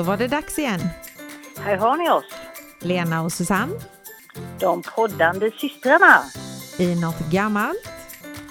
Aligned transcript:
Då 0.00 0.04
var 0.04 0.16
det 0.16 0.28
dags 0.28 0.58
igen. 0.58 0.80
Här 1.58 1.76
har 1.76 1.96
ni 1.96 2.10
oss, 2.10 2.24
Lena 2.78 3.22
och 3.22 3.32
Susanne 3.32 3.72
de 4.60 4.82
poddande 4.82 5.50
systrarna. 5.50 6.22
i 6.78 7.00
något 7.00 7.18
gammalt, 7.32 7.88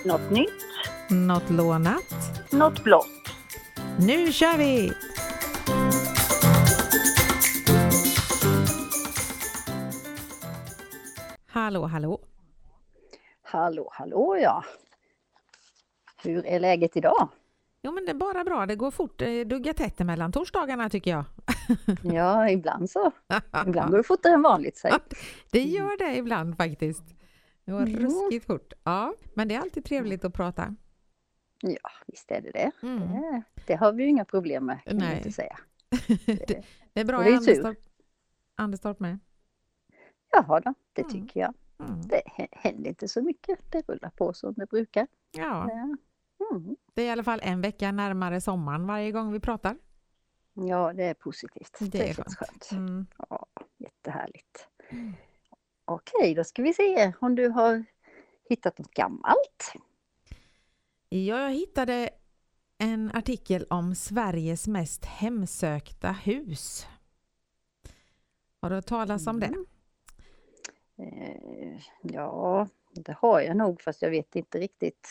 Något 0.05 0.31
nytt, 0.31 0.63
något 1.09 1.49
lånat. 1.49 2.03
något 2.51 2.83
blått. 2.83 3.07
Nu 3.99 4.31
kör 4.31 4.57
vi! 4.57 4.93
Hallå, 11.47 11.85
hallå. 11.85 12.19
Hallå, 13.43 13.89
hallå 13.91 14.37
ja. 14.41 14.63
Hur 16.23 16.45
är 16.45 16.59
läget 16.59 16.97
idag? 16.97 17.29
Jo, 17.81 17.91
men 17.91 18.05
det 18.05 18.11
är 18.11 18.15
bara 18.15 18.43
bra. 18.43 18.65
Det 18.65 18.75
går 18.75 18.91
fort. 18.91 19.17
Duggar 19.45 19.73
tätt 19.73 19.99
mellan 19.99 20.31
torsdagarna 20.31 20.89
tycker 20.89 21.11
jag. 21.11 21.25
Ja, 22.13 22.49
ibland 22.49 22.89
så. 22.89 23.11
Ibland 23.67 23.91
går 23.91 23.97
det 23.97 24.03
fortare 24.03 24.33
än 24.33 24.41
vanligt. 24.41 24.77
Säg. 24.77 24.91
Det 25.51 25.61
gör 25.63 25.97
det 25.97 26.15
ibland 26.17 26.57
faktiskt. 26.57 27.03
Det 27.65 27.71
går 27.71 27.81
Mm. 27.81 27.99
ruskigt 27.99 28.45
fort. 28.45 28.73
Ja, 28.83 29.13
men 29.33 29.47
det 29.47 29.55
är 29.55 29.59
alltid 29.59 29.85
trevligt 29.85 30.25
att 30.25 30.33
prata. 30.33 30.75
Ja, 31.61 31.89
visst 32.07 32.31
är 32.31 32.41
det 32.41 32.51
det. 32.51 32.71
Mm. 32.83 32.99
Det, 32.99 33.43
det 33.67 33.75
har 33.75 33.93
vi 33.93 34.03
ju 34.03 34.09
inga 34.09 34.25
problem 34.25 34.65
med, 34.65 34.83
kan 34.85 34.97
Nej. 34.97 35.07
man 35.07 35.17
inte 35.17 35.31
säga. 35.31 35.57
det, 36.25 36.63
det 36.93 36.99
är 37.01 37.05
bra 37.05 37.27
i. 37.27 37.33
Anderstorp, 37.33 37.77
Anderstorp 38.55 38.99
med. 38.99 39.19
Jaha 40.31 40.59
då, 40.59 40.73
det 40.93 41.01
Mm. 41.01 41.11
tycker 41.13 41.39
jag. 41.39 41.53
Mm. 41.79 42.01
Det 42.01 42.21
hä- 42.37 42.47
händer 42.51 42.89
inte 42.89 43.07
så 43.07 43.21
mycket. 43.21 43.59
Det 43.71 43.89
rullar 43.89 44.09
på 44.09 44.33
som 44.33 44.53
det 44.53 44.65
brukar. 44.65 45.07
Ja, 45.31 45.69
Ja. 45.69 45.95
Mm. 46.51 46.75
det 46.93 47.01
är 47.01 47.05
i 47.05 47.09
alla 47.09 47.23
fall 47.23 47.39
en 47.43 47.61
vecka 47.61 47.91
närmare 47.91 48.41
sommaren 48.41 48.87
varje 48.87 49.11
gång 49.11 49.31
vi 49.31 49.39
pratar. 49.39 49.77
Ja, 50.53 50.93
det 50.93 51.03
är 51.03 51.13
positivt. 51.13 51.77
Det 51.79 51.89
Det, 51.89 52.09
är 52.09 52.13
känns 52.13 52.35
skönt. 52.35 52.69
Mm. 52.71 53.07
Ja, 53.29 53.45
jättehärligt. 53.77 54.67
Okej, 55.85 56.35
då 56.35 56.43
ska 56.43 56.61
vi 56.61 56.73
se 56.73 57.13
om 57.21 57.35
du 57.35 57.47
har 57.49 57.85
hittat 58.49 58.77
något 58.77 58.91
gammalt. 58.93 59.73
Ja, 61.09 61.17
jag 61.19 61.51
hittade 61.53 62.09
en 62.77 63.11
artikel 63.13 63.65
om 63.69 63.95
Sveriges 63.95 64.67
mest 64.67 65.05
hemsökta 65.05 66.11
hus. 66.11 66.87
Har 68.61 68.69
du 68.69 68.75
hört 68.75 68.85
talas 68.85 69.27
om 69.27 69.39
det? 69.39 69.45
Mm. 69.45 69.65
Eh, 70.97 71.81
ja, 72.01 72.67
det 72.91 73.15
har 73.17 73.41
jag 73.41 73.57
nog 73.57 73.81
fast 73.81 74.01
jag 74.01 74.09
vet 74.09 74.35
inte 74.35 74.59
riktigt 74.59 75.09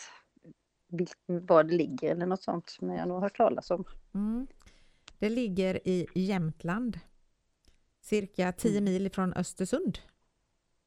var 1.25 1.63
det 1.63 1.73
ligger 1.75 2.11
eller 2.11 2.25
något 2.25 2.43
sånt. 2.43 2.77
Men 2.81 2.89
jag 2.95 2.99
har 3.01 3.07
nog 3.07 3.21
hört 3.21 3.37
talas 3.37 3.71
om. 3.71 3.85
Mm. 4.13 4.47
Det 5.19 5.29
ligger 5.29 5.87
i 5.87 6.07
Jämtland, 6.15 6.99
cirka 8.01 8.51
10 8.51 8.81
mil 8.81 9.11
från 9.11 9.33
Östersund. 9.33 9.99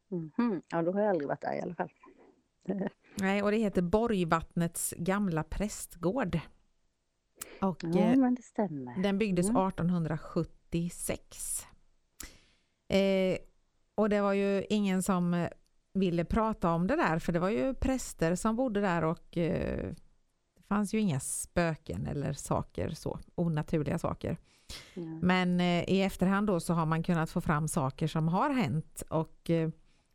Mhm, 0.08 0.62
Ja, 0.68 0.82
då 0.82 0.92
har 0.92 1.00
jag 1.00 1.10
aldrig 1.10 1.28
varit 1.28 1.40
där 1.40 1.54
i 1.54 1.60
alla 1.60 1.74
fall. 1.74 1.90
Nej, 3.14 3.42
och 3.42 3.50
det 3.50 3.56
heter 3.56 3.82
Borgvattnets 3.82 4.94
gamla 4.98 5.44
prästgård. 5.44 6.38
Och 7.60 7.84
Ja, 7.84 7.98
eh, 8.00 8.16
men 8.18 8.34
det 8.34 8.42
stämmer. 8.42 9.02
den 9.02 9.18
byggdes 9.18 9.48
Mm. 9.48 9.66
1876. 9.68 11.66
Eh, 12.88 13.38
och 13.94 14.08
det 14.08 14.20
var 14.20 14.32
ju 14.32 14.64
ingen 14.68 15.02
som 15.02 15.48
ville 15.94 16.24
prata 16.24 16.70
om 16.72 16.86
det 16.86 16.96
där, 16.96 17.18
för 17.18 17.32
det 17.32 17.38
var 17.38 17.48
ju 17.48 17.74
präster 17.74 18.34
som 18.34 18.56
bodde 18.56 18.80
där 18.80 19.04
och 19.04 19.36
eh, 19.36 19.92
det 20.56 20.62
fanns 20.68 20.94
ju 20.94 20.98
inga 20.98 21.20
spöken 21.20 22.06
eller 22.06 22.32
saker 22.32 22.90
så, 22.90 23.18
onaturliga 23.34 23.98
saker. 23.98 24.36
Ja. 24.94 25.02
Men 25.02 25.60
eh, 25.60 25.84
i 25.88 26.02
efterhand 26.02 26.46
då 26.46 26.60
så 26.60 26.74
har 26.74 26.86
man 26.86 27.02
kunnat 27.02 27.30
få 27.30 27.40
fram 27.40 27.68
saker 27.68 28.06
som 28.06 28.28
har 28.28 28.50
hänt 28.50 29.02
och 29.08 29.50
eh, 29.50 29.70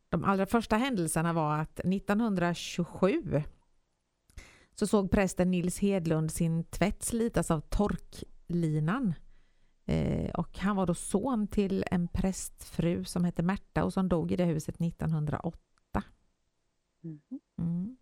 de 0.09 0.23
allra 0.23 0.45
första 0.45 0.77
händelserna 0.77 1.33
var 1.33 1.57
att 1.57 1.79
1927 1.79 3.43
så 4.75 4.87
såg 4.87 5.11
prästen 5.11 5.51
Nils 5.51 5.79
Hedlund 5.79 6.31
sin 6.31 6.63
tvätt 6.63 7.03
slitas 7.03 7.51
av 7.51 7.59
torklinan. 7.59 9.13
Eh, 9.85 10.29
och 10.29 10.57
han 10.57 10.75
var 10.75 10.85
då 10.85 10.93
son 10.93 11.47
till 11.47 11.85
en 11.91 12.07
prästfru 12.07 13.03
som 13.03 13.23
hette 13.23 13.43
Märta 13.43 13.83
och 13.83 13.93
som 13.93 14.09
dog 14.09 14.31
i 14.31 14.35
det 14.35 14.45
huset 14.45 14.81
1908. 14.81 15.57
Mhm. 17.01 17.19
Mm. 17.59 17.97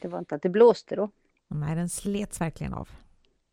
Det 0.00 0.08
var 0.08 0.18
inte 0.18 0.34
att 0.34 0.42
det 0.42 0.48
blåste 0.48 0.96
då? 0.96 1.10
Nej, 1.48 1.74
den 1.76 1.88
slets 1.88 2.40
verkligen 2.40 2.74
av. 2.74 2.88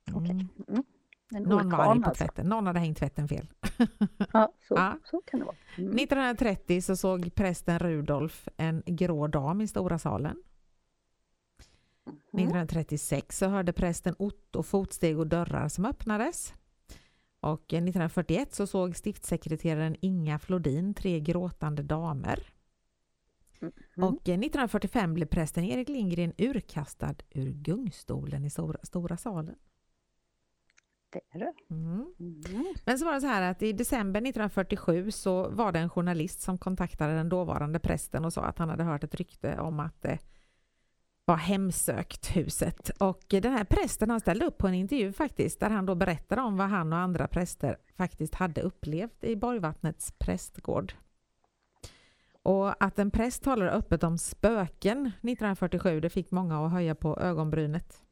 Mm. 0.08 0.24
Okej. 0.24 0.48
Mm. 0.68 0.84
Någon 1.32 1.70
var 1.70 1.96
på 1.96 2.10
alltså. 2.10 2.44
Någon 2.44 2.68
hade 2.68 2.80
hängt 2.80 2.98
tvätten 2.98 3.28
fel. 3.28 3.48
Ja, 4.34 4.52
så, 4.68 4.74
Ja. 4.76 4.98
så 5.04 5.22
kan 5.26 5.40
det 5.40 5.46
vara. 5.46 5.56
Mm. 5.78 5.90
1930 5.96 6.82
så 6.82 6.96
såg 6.96 7.36
prästen 7.36 7.80
Rudolf 7.80 8.48
en 8.58 8.84
grå 8.86 9.28
dam 9.28 9.62
i 9.62 9.68
stora 9.68 10.00
salen. 10.00 10.44
Mm. 12.08 12.46
1936 12.46 13.38
så 13.38 13.48
hörde 13.48 13.74
prästen 13.74 14.16
Otto 14.20 14.64
fotsteg 14.64 15.20
och 15.20 15.28
dörrar 15.28 15.68
som 15.68 15.86
öppnades. 15.86 16.54
Och 17.40 17.74
1941 17.74 18.54
så 18.56 18.68
såg 18.68 18.96
stiftssekreteraren 18.96 19.96
Inga 20.02 20.40
Flodin 20.40 20.94
tre 20.94 21.20
gråtande 21.20 21.84
damer. 21.84 22.40
Mm. 23.62 23.74
Och 24.10 24.22
1945 24.22 25.14
blev 25.14 25.26
prästen 25.26 25.64
Erik 25.64 25.90
Lindgren 25.90 26.34
urkastad 26.38 27.16
ur 27.30 27.52
gungstolen 27.52 28.46
i 28.46 28.50
stora, 28.50 28.80
stora 28.84 29.18
salen. 29.18 29.56
Det 31.10 31.22
är 31.32 31.40
det. 31.40 31.54
Mm. 31.70 32.14
Mm. 32.20 32.74
Men 32.86 33.00
så 33.00 33.06
var 33.06 33.14
det 33.14 33.22
så 33.22 33.28
här 33.28 33.52
att 33.52 33.62
i 33.62 33.74
december 33.74 34.20
1947 34.22 35.12
så 35.12 35.50
var 35.50 35.72
det 35.72 35.80
en 35.80 35.90
journalist 35.90 36.42
som 36.42 36.58
kontaktade 36.58 37.16
den 37.16 37.30
dåvarande 37.30 37.80
prästen 37.80 38.26
och 38.26 38.34
sa 38.34 38.42
att 38.42 38.58
han 38.58 38.70
hade 38.70 38.84
hört 38.84 39.04
ett 39.04 39.16
rykte 39.16 39.60
om 39.60 39.80
att 39.80 40.02
det 40.02 40.20
var 41.26 41.38
hemsökt 41.38 42.36
huset. 42.36 42.90
Och 42.90 43.24
den 43.28 43.54
här 43.54 43.64
prästen 43.64 44.10
han 44.10 44.20
ställde 44.20 44.46
upp 44.46 44.58
på 44.58 44.68
en 44.68 44.74
intervju 44.74 45.14
faktiskt 45.14 45.60
där 45.60 45.70
han 45.70 45.86
då 45.86 45.96
berättade 45.96 46.42
om 46.42 46.58
vad 46.58 46.68
han 46.68 46.94
och 46.94 47.00
andra 47.00 47.28
präster 47.28 47.78
faktiskt 47.98 48.36
hade 48.36 48.62
upplevt 48.62 49.24
i 49.24 49.36
Borgvattnets 49.36 50.12
prästgård. 50.12 50.94
Och 52.46 52.84
att 52.84 53.00
en 53.00 53.12
präst 53.12 53.44
talar 53.44 53.68
öppet 53.68 54.04
om 54.04 54.18
spöken 54.18 55.06
1947 55.06 56.00
det 56.00 56.10
fick 56.10 56.32
många 56.32 56.66
att 56.66 56.72
höja 56.72 56.96
på 56.96 57.20
ögonbrynet. 57.20 58.04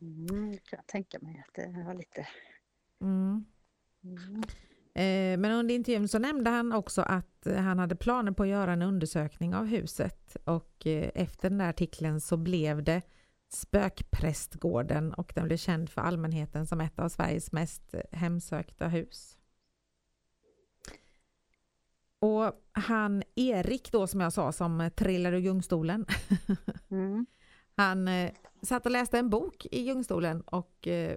Mm. 0.00 0.50
Kan 0.50 0.76
jag 0.76 0.86
tänka 0.86 1.18
mig 1.20 1.44
att 1.48 1.54
det 1.54 1.84
var 1.86 1.94
lite... 1.94 2.26
Mm. 3.00 3.44
Mm. 4.04 4.42
Eh, 4.94 5.38
Men 5.38 5.52
under 5.52 5.74
intervjun 5.74 6.08
så 6.08 6.18
nämnde 6.18 6.50
han 6.50 6.72
också 6.72 7.02
att 7.02 7.46
han 7.56 7.78
hade 7.78 7.96
planer 7.96 8.32
på 8.32 8.42
att 8.42 8.48
göra 8.48 8.72
en 8.72 8.82
undersökning 8.82 9.54
av 9.54 9.66
huset 9.66 10.36
och 10.44 10.86
eh, 10.86 11.10
efter 11.14 11.50
den 11.50 11.58
där 11.58 11.68
artikeln 11.68 12.20
så 12.20 12.36
blev 12.36 12.82
det 12.84 13.02
Spökprästgården 13.48 15.14
och 15.14 15.32
den 15.34 15.44
blev 15.44 15.56
känd 15.56 15.90
för 15.90 16.00
allmänheten 16.00 16.66
som 16.66 16.80
ett 16.80 16.98
av 16.98 17.08
Sveriges 17.08 17.52
mest 17.52 17.94
hemsökta 18.12 18.88
hus. 18.88 19.37
Och 22.20 22.52
han 22.72 23.22
Erik 23.34 23.92
då 23.92 24.06
som 24.06 24.20
jag 24.20 24.32
sa 24.32 24.52
som 24.52 24.90
trillade 24.96 25.36
ur 25.36 25.40
gungstolen 25.40 26.06
Mm. 26.90 27.26
han 27.76 28.08
eh, 28.08 28.32
satt 28.62 28.86
och 28.86 28.92
läste 28.92 29.18
en 29.18 29.30
bok 29.30 29.66
i 29.70 29.84
gungstolen 29.84 30.40
och 30.40 30.86
eh, 30.88 31.16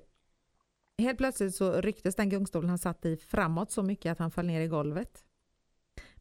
helt 0.98 1.18
plötsligt 1.18 1.56
så 1.56 1.82
rycktes 1.82 2.16
den 2.16 2.30
gungstolen 2.30 2.70
han 2.70 2.78
satt 2.78 3.06
i 3.06 3.18
framåt 3.18 3.72
så 3.72 3.84
mycket 3.84 4.12
att 4.12 4.20
han 4.20 4.32
föll 4.32 4.46
ner 4.46 4.62
i 4.62 4.68
golvet. 4.68 5.24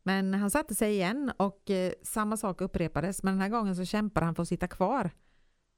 Men 0.02 0.34
han 0.34 0.50
satte 0.50 0.74
sig 0.74 0.92
igen 0.92 1.32
och 1.36 1.70
eh, 1.70 1.92
samma 2.02 2.36
sak 2.36 2.60
upprepades 2.60 3.22
men 3.22 3.34
den 3.34 3.40
här 3.40 3.48
gången 3.48 3.76
så 3.76 3.84
kämpade 3.84 4.26
han 4.26 4.34
för 4.34 4.42
att 4.42 4.48
sitta 4.48 4.68
kvar 4.68 5.10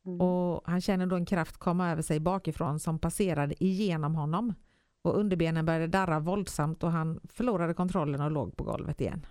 Mm. 0.06 0.20
och 0.20 0.62
han 0.64 0.80
känner 0.80 1.06
då 1.06 1.16
en 1.16 1.26
kraft 1.26 1.56
komma 1.58 1.90
över 1.90 2.02
sig 2.02 2.20
bakifrån 2.20 2.78
som 2.78 2.98
passerade 2.98 3.64
igenom 3.64 4.14
honom 4.14 4.54
och 5.02 5.18
underbenen 5.18 5.66
började 5.66 5.86
darra 5.86 6.20
våldsamt 6.20 6.82
och 6.82 6.90
han 6.92 7.20
förlorade 7.28 7.74
kontrollen 7.74 8.20
och 8.20 8.30
låg 8.30 8.56
på 8.56 8.64
golvet 8.64 9.00
igen. 9.00 9.26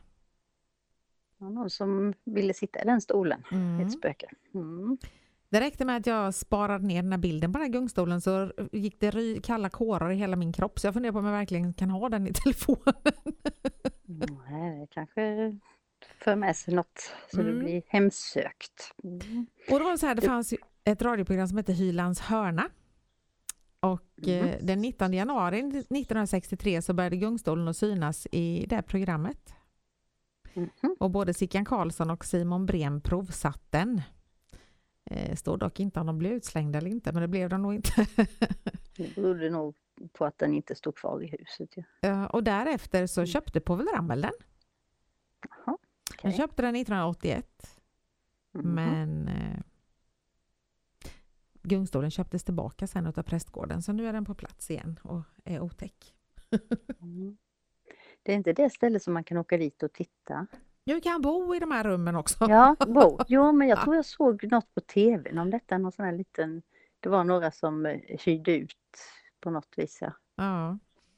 Det 1.38 1.44
var 1.44 1.52
någon 1.52 1.70
som 1.70 2.14
ville 2.24 2.54
sitta 2.54 2.82
i 2.82 2.86
den 2.86 3.02
stolen. 3.02 3.44
Mm. 3.52 3.80
Ett 3.80 3.92
spöke. 3.92 4.26
Mm. 4.54 4.98
Det 5.50 5.60
räckte 5.62 5.86
med 5.86 5.98
att 5.98 6.08
jag 6.08 6.34
sparade 6.34 6.86
ner 6.88 7.02
den 7.04 7.12
här 7.12 7.20
bilden 7.20 7.54
på 7.54 7.60
den 7.60 7.66
här 7.68 7.74
gungstolen 7.74 8.22
så 8.22 8.52
gick 8.72 9.00
det 9.00 9.12
ry- 9.12 9.42
kalla 9.42 9.70
kårar 9.70 10.12
i 10.12 10.16
hela 10.16 10.36
min 10.36 10.54
kropp 10.54 10.80
så 10.80 10.88
jag 10.88 10.94
funderar 10.94 11.14
på 11.14 11.20
om 11.20 11.26
jag 11.26 11.32
verkligen 11.32 11.74
kan 11.74 11.90
ha 11.90 12.10
den 12.10 12.28
i 12.28 12.34
telefonen. 12.44 12.94
Nej, 14.50 14.80
det 14.80 14.88
kanske 14.92 15.58
för 16.24 16.36
med 16.36 16.56
sig 16.56 16.74
något 16.74 17.14
så 17.32 17.42
Mm. 17.42 17.54
det 17.54 17.60
blir 17.64 17.82
hemsökt. 17.88 18.94
Mm. 19.04 19.46
Och 19.72 19.80
då 19.80 19.84
var 19.86 19.92
det 19.92 19.98
så 19.98 20.06
här, 20.08 20.16
det 20.16 20.22
fanns 20.22 20.54
ett 20.84 21.02
radioprogram 21.02 21.48
som 21.48 21.58
hette 21.58 21.74
Hylands 21.74 22.20
hörna. 22.22 22.70
Och 23.82 24.28
eh, 24.28 24.46
Mhm. 24.46 24.66
den 24.66 24.80
19 24.82 25.14
januari 25.14 25.60
1963 25.60 26.82
så 26.82 26.94
började 26.94 27.18
gungstolen 27.18 27.68
att 27.68 27.78
synas 27.78 28.28
i 28.32 28.66
det 28.70 28.82
programmet. 28.82 29.54
Mhm. 30.54 30.70
Och 31.00 31.12
både 31.12 31.34
Sickan 31.34 31.66
Karlsson 31.66 32.10
och 32.10 32.26
Simon 32.26 32.66
Brem 32.66 33.02
provsatt 33.02 33.64
den. 33.70 34.02
Eh, 35.06 35.36
står 35.36 35.58
dock 35.58 35.80
inte 35.80 36.00
om 36.00 36.06
de 36.06 36.18
blev 36.18 36.32
utslängda 36.34 36.78
eller 36.78 36.90
inte, 36.92 37.12
men 37.12 37.22
det 37.22 37.28
blev 37.28 37.50
de 37.50 37.62
nog 37.62 37.74
inte. 37.74 38.06
Det 38.98 39.16
berodde 39.16 39.50
nog 39.50 39.76
på 40.14 40.26
att 40.26 40.38
den 40.38 40.54
inte 40.54 40.76
stod 40.76 40.96
kvar 40.96 41.24
i 41.24 41.28
huset. 41.28 41.70
Ja, 42.02 42.28
och 42.28 42.44
därefter 42.44 43.08
så 43.08 43.22
Mm. 43.22 43.28
köpte 43.28 43.60
Povel 43.62 43.88
Ramel 43.96 44.22
den. 44.22 44.32
Jaha, 45.50 45.58
Han 45.66 45.78
okej. 46.18 46.34
köpte 46.38 46.62
den 46.62 46.76
1981 46.76 47.80
Mhm. 48.54 48.74
men 48.74 49.28
eh, 49.28 49.60
gungstolen 51.64 52.12
köptes 52.12 52.44
tillbaka 52.44 52.88
sen 52.88 53.08
utav 53.08 53.24
prästgården 53.24 53.82
så 53.82 53.94
nu 53.94 54.08
är 54.08 54.14
den 54.14 54.26
på 54.26 54.36
plats 54.36 54.72
igen 54.72 55.00
och 55.04 55.22
är 55.44 55.60
otäck. 55.60 56.14
Mm. 57.02 57.38
Det 58.24 58.32
är 58.32 58.36
inte 58.36 58.54
det 58.54 58.70
stället 58.70 59.04
som 59.04 59.14
man 59.14 59.24
kan 59.24 59.38
åka 59.38 59.58
dit 59.58 59.84
och 59.84 59.94
titta? 59.94 60.48
Du 60.84 61.02
kan 61.02 61.22
bo 61.22 61.56
i 61.56 61.60
de 61.60 61.72
här 61.72 61.84
rummen 61.84 62.16
också. 62.16 62.46
Ja, 62.50 62.76
bo. 62.88 63.20
Jo, 63.28 63.52
men 63.58 63.68
jag 63.68 63.82
tror 63.82 63.96
jag 63.96 64.06
såg 64.06 64.52
något 64.52 64.74
på 64.74 64.82
tvn 64.82 65.38
om 65.38 65.50
detta, 65.50 65.78
någon 65.78 65.92
sån 65.92 66.06
här 66.06 66.14
liten... 66.14 66.62
Det 67.00 67.10
var 67.10 67.24
några 67.24 67.52
som 67.52 67.86
eh, 67.86 68.00
hyrde 68.26 68.52
ut 68.52 68.78
på 69.40 69.50
något 69.50 69.74
vis. 69.78 69.98
Ja. 70.02 70.14
Ja. 70.36 70.78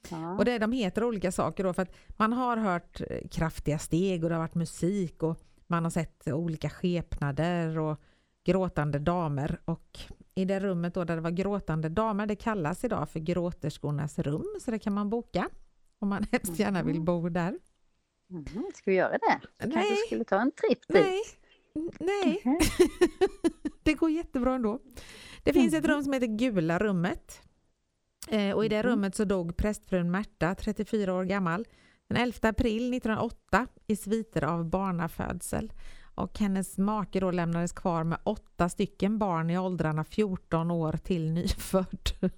Ja. 0.10 0.38
Och 0.38 0.46
det, 0.46 0.58
de 0.58 0.72
heter 0.72 1.04
olika 1.04 1.32
saker 1.32 1.64
då 1.64 1.74
för 1.74 1.82
att 1.82 1.96
man 2.18 2.34
har 2.34 2.58
hört 2.58 3.02
eh, 3.10 3.28
kraftiga 3.32 3.80
steg 3.80 4.24
och 4.24 4.30
det 4.30 4.36
har 4.36 4.42
varit 4.42 4.56
musik 4.56 5.24
och 5.24 5.40
man 5.68 5.84
har 5.84 5.92
sett 5.92 6.28
olika 6.28 6.70
skepnader 6.70 7.80
och 7.80 8.00
gråtande 8.44 9.00
damer 9.00 9.62
och 9.66 10.00
i 10.36 10.46
det 10.46 10.60
rummet 10.60 10.94
då 10.94 11.04
där 11.04 11.16
det 11.16 11.22
var 11.22 11.32
gråtande 11.32 11.90
damer 11.90 12.26
det 12.26 12.36
kallas 12.36 12.84
idag 12.84 13.10
för 13.10 13.20
gråterskornas 13.20 14.20
rum 14.20 14.46
så 14.62 14.72
det 14.72 14.80
kan 14.80 14.94
man 14.94 15.10
boka 15.10 15.50
om 16.00 16.10
man 16.10 16.26
hemskt 16.32 16.60
gärna 16.60 16.84
vill 16.84 17.02
bo 17.02 17.30
där. 17.30 17.60
Mm, 18.30 18.46
ska 18.76 18.92
vi 18.92 18.98
göra 18.98 19.12
det? 19.12 19.40
Kanske 19.60 19.80
Nej. 19.80 19.98
skulle 20.08 20.24
ta 20.24 20.40
en 20.42 20.52
tripp 20.52 20.80
dit? 20.88 21.04
Nej, 21.04 21.22
nej, 22.00 22.42
Mhm. 22.46 22.60
det 23.84 23.94
går 23.94 24.10
jättebra 24.10 24.56
ändå. 24.56 24.80
Det 25.44 25.54
finns 25.54 25.74
ett 25.74 25.84
Mhm. 25.84 25.92
rum 25.92 26.04
som 26.04 26.14
heter 26.14 26.28
Gula 26.28 26.80
rummet. 26.80 27.42
Eh, 28.30 28.52
och 28.56 28.66
i 28.66 28.70
det 28.70 28.84
Mhm. 28.84 28.92
rummet 28.92 29.16
så 29.16 29.26
dog 29.26 29.58
prästfrun 29.58 30.12
Märta, 30.12 30.56
34 30.56 31.14
år 31.14 31.24
gammal, 31.24 31.68
den 32.08 32.18
11 32.18 32.50
april 32.50 32.90
1908 32.94 33.68
i 33.88 33.96
sviter 33.96 34.44
av 34.44 34.66
barnafödsel. 34.70 35.74
Och 36.16 36.40
hennes 36.40 36.78
make 36.78 37.20
då 37.20 37.32
lämnades 37.32 37.72
kvar 37.72 38.04
med 38.04 38.18
åtta 38.24 38.70
stycken 38.70 39.18
barn 39.18 39.50
i 39.50 39.58
åldrarna 39.58 40.04
14 40.04 40.72
år 40.72 40.92
till 40.92 41.32
nyfödd. 41.32 42.12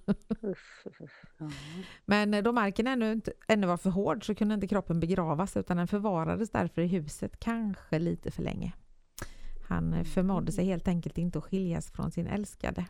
Men 2.04 2.34
eh, 2.34 2.42
då 2.42 2.52
marken 2.52 2.86
ännu, 2.86 3.12
inte, 3.12 3.32
ännu 3.48 3.66
var 3.66 3.76
för 3.76 3.90
hård 3.90 4.26
så 4.26 4.34
kunde 4.34 4.54
inte 4.54 4.68
kroppen 4.68 5.00
begravas 5.00 5.56
utan 5.56 5.76
den 5.76 5.88
förvarades 5.88 6.50
därför 6.50 6.82
i 6.82 6.86
huset, 6.86 7.40
kanske 7.40 7.98
lite 7.98 8.30
för 8.30 8.42
länge. 8.42 8.72
Han 9.68 9.92
eh, 9.92 10.04
förmådde 10.04 10.52
sig 10.52 10.64
helt 10.64 10.88
enkelt 10.88 11.18
inte 11.18 11.38
att 11.38 11.44
skiljas 11.44 11.90
från 11.90 12.10
sin 12.10 12.26
älskade. 12.26 12.86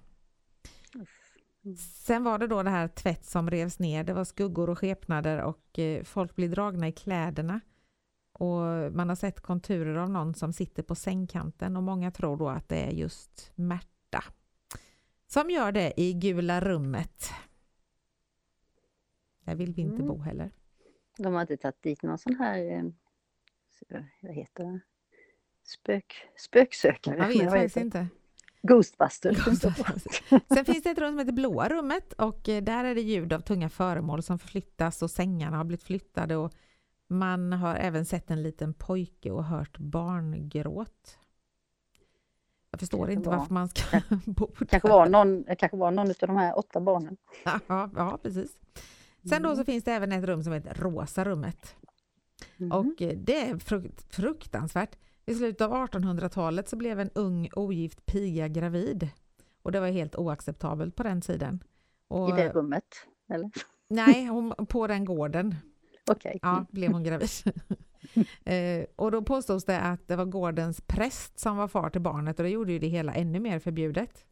Sen 2.05 2.25
var 2.25 2.39
det 2.39 2.47
då 2.47 2.63
det 2.63 2.71
här 2.71 2.89
tvätt 2.89 3.25
som 3.25 3.51
revs 3.51 3.79
ner. 3.79 4.05
Det 4.05 4.13
var 4.13 4.25
skuggor 4.25 4.71
och 4.71 4.79
skepnader 4.79 5.43
och 5.43 5.79
eh, 5.79 6.05
folk 6.05 6.37
blir 6.37 6.49
dragna 6.49 6.89
i 6.89 6.93
kläderna. 6.93 7.61
Och 8.39 8.93
man 8.93 9.09
har 9.09 9.17
sett 9.17 9.41
konturer 9.41 9.95
av 9.97 10.11
någon 10.11 10.35
som 10.35 10.53
sitter 10.53 10.83
på 10.83 10.95
sängkanten 10.95 11.77
och 11.77 11.83
många 11.83 12.11
tror 12.11 12.37
då 12.37 12.49
att 12.49 12.69
det 12.69 12.77
är 12.77 12.91
just 12.91 13.53
Märta. 13.55 14.25
Som 15.27 15.51
gör 15.51 15.73
det 15.73 16.01
i 16.01 16.13
gula 16.13 16.61
rummet. 16.61 17.31
Där 19.45 19.55
vill 19.55 19.75
vi 19.75 19.83
inte 19.83 19.95
Mm. 20.03 20.07
bo 20.07 20.19
heller. 20.19 20.51
De 21.19 21.35
har 21.35 21.41
inte 21.41 21.57
tagit 21.57 21.83
dit 21.83 22.03
någon 22.03 22.19
sån 22.19 22.35
här, 22.35 22.71
eh, 22.73 22.85
vad 24.23 24.35
heter 24.35 24.65
det? 24.65 24.81
Spök, 25.65 26.15
spöksökare? 26.37 27.17
Jag 27.19 27.29
vet 27.29 27.51
faktiskt 27.51 27.77
inte. 27.77 28.09
Ghostbusters. 28.63 29.45
Sen 30.49 30.65
finns 30.65 30.83
det 30.83 30.91
ett 30.91 30.99
rum 30.99 31.09
som 31.11 31.19
heter 31.19 31.33
Blåa 31.33 31.69
rummet 31.69 32.13
och 32.13 32.49
eh, 32.49 32.63
där 32.63 32.85
är 32.85 32.95
det 32.95 33.01
ljud 33.01 33.33
av 33.33 33.41
tunga 33.41 33.69
föremål 33.69 34.23
som 34.23 34.39
förflyttas 34.39 35.03
och 35.03 35.11
sängarna 35.11 35.57
har 35.57 35.65
blivit 35.65 35.83
flyttade 35.83 36.37
och 36.37 36.53
man 37.09 37.53
har 37.53 37.75
även 37.75 38.05
sett 38.05 38.31
en 38.31 38.43
liten 38.43 38.75
pojke 38.75 39.31
och 39.31 39.45
hört 39.45 39.79
barngråt. 39.79 41.19
Jag 42.71 42.81
förstår 42.81 43.11
inte 43.11 43.29
var- 43.31 43.37
varför 43.37 43.55
man 43.55 43.69
ska 43.69 44.01
bo 44.27 44.47
där. 44.59 44.67
kanske 44.67 44.89
var 44.89 45.07
någon, 45.07 45.45
kanske 45.59 45.77
var 45.77 45.91
någon 45.91 46.09
av 46.11 46.15
de 46.21 46.37
här 46.37 46.59
åtta 46.59 46.81
barnen. 46.81 47.17
Ja, 47.45 47.91
ja, 47.97 48.19
precis. 48.23 48.57
Sen 49.29 49.43
då 49.43 49.57
så 49.57 49.65
finns 49.65 49.85
det 49.85 49.93
även 49.93 50.13
ett 50.13 50.25
rum 50.25 50.43
som 50.43 50.53
heter 50.53 50.75
Rosa 50.75 51.25
rummet. 51.25 51.77
Mhm. 52.57 52.73
Och 52.73 53.03
eh, 53.03 53.19
det 53.19 53.41
är 53.51 53.59
frukt, 53.59 54.15
fruktansvärt. 54.15 54.97
I 55.27 55.35
slutet 55.35 55.61
av 55.61 55.73
1800-talet 55.73 56.69
så 56.69 56.77
blev 56.77 57.01
en 57.01 57.11
ung 57.15 57.49
ogift 57.53 58.07
piga 58.07 58.49
gravid. 58.49 59.09
Och 59.63 59.73
det 59.73 59.81
var 59.81 59.89
helt 59.89 60.17
oacceptabelt 60.17 60.97
på 60.97 61.03
den 61.03 61.21
tiden. 61.21 61.63
Och, 62.09 62.29
I 62.29 62.33
det 62.33 62.53
rummet, 62.53 62.85
eller? 63.29 63.51
Nej, 63.89 64.27
hon, 64.27 64.67
på 64.67 64.87
den 64.87 65.05
gården 65.05 65.55
Okej. 66.11 66.39
ja, 66.43 66.67
blev 66.71 66.93
hon 66.93 67.05
gravid. 67.05 67.29
eh, 68.45 68.87
och 68.97 69.11
då 69.11 69.23
påstås 69.23 69.65
det 69.65 69.81
att 69.81 70.09
det 70.09 70.17
var 70.17 70.25
gårdens 70.25 70.81
präst 70.81 71.39
som 71.39 71.57
var 71.57 71.69
far 71.69 71.91
till 71.91 72.01
barnet 72.01 72.39
och 72.39 72.43
det 72.43 72.51
gjorde 72.51 72.73
ju 72.73 72.79
det 72.79 72.87
hela 72.87 73.15
ännu 73.15 73.41
mer 73.41 73.59
förbjudet. 73.59 74.27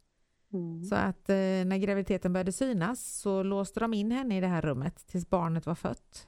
Mm. 0.53 0.83
Så 0.83 0.95
att 0.95 1.29
eh, 1.29 1.35
när 1.35 1.77
graviditeten 1.77 2.33
började 2.33 2.51
synas 2.51 3.19
så 3.19 3.43
låste 3.43 3.79
de 3.79 3.93
in 3.93 4.11
henne 4.11 4.37
i 4.37 4.41
det 4.41 4.47
här 4.47 4.61
rummet 4.61 5.07
tills 5.07 5.29
barnet 5.29 5.65
var 5.65 5.75
fött. 5.75 6.27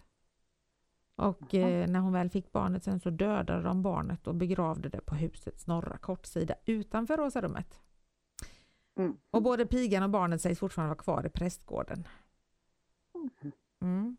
Och 1.15 1.55
eh, 1.55 1.87
när 1.87 1.99
hon 1.99 2.13
väl 2.13 2.29
fick 2.29 2.51
barnet 2.51 2.83
sen 2.83 2.99
så 2.99 3.09
dödade 3.09 3.63
de 3.63 3.81
barnet 3.81 4.27
och 4.27 4.35
begravde 4.35 4.89
det 4.89 5.01
på 5.05 5.15
husets 5.15 5.67
norra 5.67 5.97
kortsida 5.97 6.55
utanför 6.65 7.17
Rosa 7.17 7.41
rummet. 7.41 7.81
Mm. 8.99 9.17
Och 9.31 9.43
både 9.43 9.65
pigan 9.65 10.03
och 10.03 10.09
barnet 10.09 10.41
sägs 10.41 10.59
fortfarande 10.59 10.89
vara 10.89 11.03
kvar 11.03 11.25
i 11.25 11.29
prästgården. 11.29 12.07
Mm. 13.81 14.17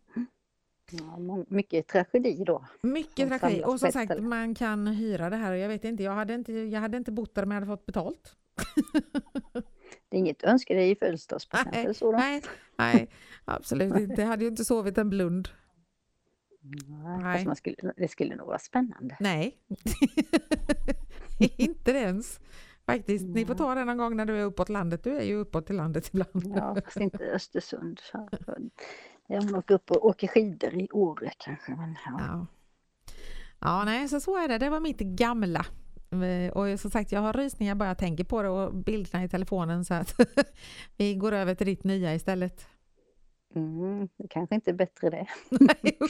Ja, 0.90 1.44
mycket 1.49 1.88
tragedi 1.88 2.44
då. 2.46 2.64
Mycket 2.81 3.29
tragedi. 3.29 3.62
Och 3.64 3.81
som 3.81 3.93
sagt, 3.93 4.20
man 4.20 4.55
kan 4.55 4.87
hyra 4.87 5.31
det 5.31 5.37
här 5.37 5.52
och 5.52 5.58
jag 5.58 5.69
vet 5.69 5.85
inte, 5.85 6.02
jag 6.02 6.12
hade 6.12 6.35
inte, 6.35 6.52
jag 6.52 6.81
hade 6.81 6.96
inte 6.96 7.12
bott 7.12 7.35
där 7.35 7.43
om 7.43 7.50
jag 7.50 7.56
hade 7.56 7.67
fått 7.67 7.87
betalt. 7.87 8.37
Det 10.08 10.17
är 10.17 10.19
inget 10.19 10.44
önske 10.44 10.75
dig 10.75 10.90
i 10.90 10.96
födelsedagspresent 10.96 11.76
eller 11.76 11.93
så 11.93 12.12
då? 12.12 12.19
Nej, 12.19 12.43
nej, 12.79 13.11
absolut 13.44 13.96
inte. 13.96 14.20
Jag 14.20 14.29
hade 14.29 14.44
ju 14.44 14.50
inte 14.50 14.64
sovit 14.64 14.99
en 14.99 15.11
blund. 15.11 15.49
Nej. 16.61 17.19
Nej. 17.23 17.46
Man 17.46 17.56
skulle, 17.56 17.76
det 17.96 18.08
skulle 18.08 18.37
nog 18.37 18.46
vara 18.46 18.58
spännande. 18.58 19.17
Nej, 19.20 19.56
inte 21.58 21.90
ens. 21.90 22.40
Faktiskt, 22.87 23.25
ni 23.25 23.46
får 23.46 23.54
ta 23.54 23.75
det 23.75 23.85
någon 23.85 23.99
gång 23.99 24.16
när 24.16 24.26
du 24.26 24.40
är 24.40 24.45
uppåt 24.45 24.68
landet. 24.68 25.04
Du 25.04 25.16
är 25.16 25.23
ju 25.23 25.35
uppåt 25.35 25.66
till 25.66 25.76
landet 25.76 26.09
ibland. 26.12 26.57
Ja, 26.57 26.76
fast 26.85 26.97
inte 26.97 27.25
Östersund. 27.25 28.00
Jag 29.28 29.42
hon 29.42 29.56
åker 29.56 29.75
upp 29.75 29.92
och 29.92 30.06
åker 30.06 30.28
skidor 30.28 30.75
i 30.75 30.88
Åre 30.92 31.32
kanske. 31.38 31.73
Men 31.76 31.97
ja. 32.06 32.28
Ja. 32.28 32.47
ja, 33.61 33.85
nej, 33.85 34.08
så 34.08 34.20
så 34.20 34.37
är 34.37 34.49
det. 34.49 34.58
Det 34.58 34.70
var 34.70 34.80
mitt 34.80 35.00
gamla. 35.00 35.66
Eh, 36.12 36.52
Och 36.52 36.80
som 36.80 36.90
sagt, 36.90 37.12
jag 37.12 37.20
har 37.20 37.35
rysningar 37.35 37.75
bara 37.75 37.88
jag 37.88 37.99
tänker 37.99 38.25
på 38.25 38.42
det 38.42 38.49
och 38.50 38.75
bilderna 38.75 39.25
i 39.25 39.28
telefonen 39.28 39.85
så 39.85 39.94
att 39.94 40.14
vi 40.99 41.14
går 41.14 41.32
över 41.32 41.54
till 41.54 41.66
ditt 41.66 41.85
nya 41.85 42.14
istället. 42.14 42.68
Mm, 43.54 44.08
det 44.18 44.28
kanske 44.28 44.54
inte 44.54 44.70
är 44.70 44.75
bättre 44.75 45.11
det. 45.11 45.26
Nej, 45.50 45.99